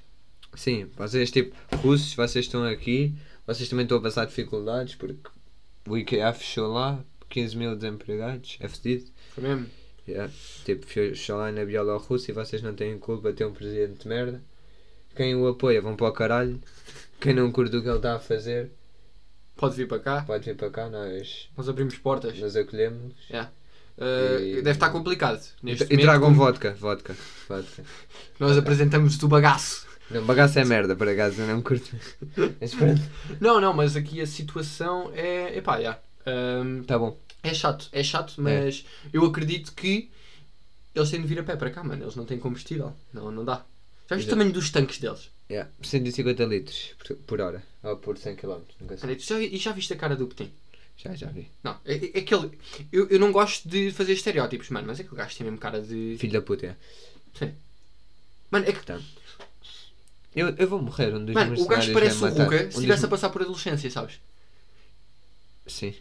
[0.55, 3.13] Sim, vocês, tipo, russos, vocês estão aqui,
[3.45, 5.29] vocês também estão a passar dificuldades porque
[5.87, 9.11] o IKEA fechou lá, 15 mil desempregados, é fedido.
[9.35, 9.67] Foi mesmo?
[10.07, 10.31] Yeah.
[10.63, 14.07] Tipo, fechou lá na Bielorrússia e vocês não têm culpa de ter um presidente de
[14.07, 14.41] merda.
[15.15, 16.59] Quem o apoia vão para o caralho.
[17.19, 18.69] Quem não curte o que ele está a fazer,
[19.55, 20.21] Pode vir para cá.
[20.21, 22.37] pode vir para cá, nós, Nós abrimos portas.
[22.39, 23.13] nós acolhemos.
[23.29, 23.51] Yeah.
[23.99, 25.41] Ah, E- Deve estar complicado.
[25.63, 27.15] Neste E momento, tragam como vodka, vodka,
[27.49, 27.83] vodka.
[28.39, 29.87] Nós apresentamos do bagaço.
[30.11, 31.89] Não, bagaço é merda, por acaso, eu não curto.
[33.41, 35.57] Não, não, mas aqui a situação é.
[35.57, 35.99] Epá, yeah.
[36.25, 37.17] Ahm, tá bom.
[37.43, 40.09] É chato, é chato, mas eu acredito que
[40.95, 42.03] eles têm de vir a pé para cá, mano.
[42.03, 42.93] Eles não têm combustível.
[43.13, 43.63] Não, não dá.
[44.09, 45.29] Já viste o tamanho dos tanques deles?
[45.49, 45.69] Yeah.
[45.81, 49.17] 150 litros por, por hora, ou por 100 km, nunca sei.
[49.19, 50.51] Já, e já viste a cara do Putin?
[50.97, 51.47] Já, já vi.
[51.63, 52.57] Não, é, é aquele.
[52.91, 56.17] Eu, eu não gosto de fazer estereótipos, mano, mas aquele gajo tem mesmo cara de.
[56.19, 56.75] Filho da puta, é.
[57.37, 57.53] Sim.
[58.51, 58.79] Mano, é que.
[58.79, 59.01] Então.
[60.35, 62.27] Eu, eu vou morrer, um dos Mano, o gajo parece o.
[62.27, 64.19] Ruka Um se dos- estivesse a passar por adolescência, sabes?
[65.65, 65.93] Sim.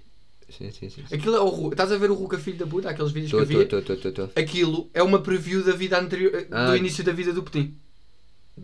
[0.48, 1.02] Sim, sim, sim.
[1.12, 1.70] Aquilo é o.
[1.70, 3.66] Estás a ver o Ruka filho da puta, aqueles vídeos Tô, que eu vi?
[3.66, 4.40] tô, tô, tô, tô.
[4.40, 6.32] Aquilo é uma preview da vida anterior.
[6.34, 6.66] eh, Ah.
[6.66, 7.76] do início da vida do Putin.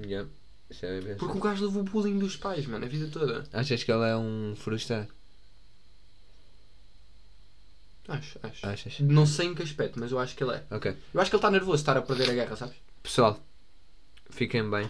[0.07, 0.29] Yeah.
[0.81, 3.45] É bem Porque o gajo levou o bullying dos pais, mano, a vida toda.
[3.53, 5.09] Achas que ele é um frustrado?
[8.09, 8.67] Acho, acho.
[8.67, 9.01] Achas?
[9.01, 10.63] Não sei em que aspecto, mas eu acho que ele é.
[10.71, 10.97] Ok.
[11.13, 12.75] Eu acho que ele está nervoso de estar a perder a guerra, sabes?
[13.03, 13.39] Pessoal,
[14.31, 14.89] fiquem bem.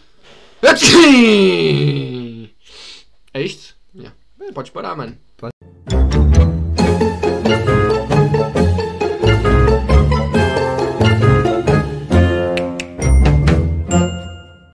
[3.34, 3.74] É isto?
[3.94, 4.16] Yeah.
[4.54, 5.16] Podes parar, mano.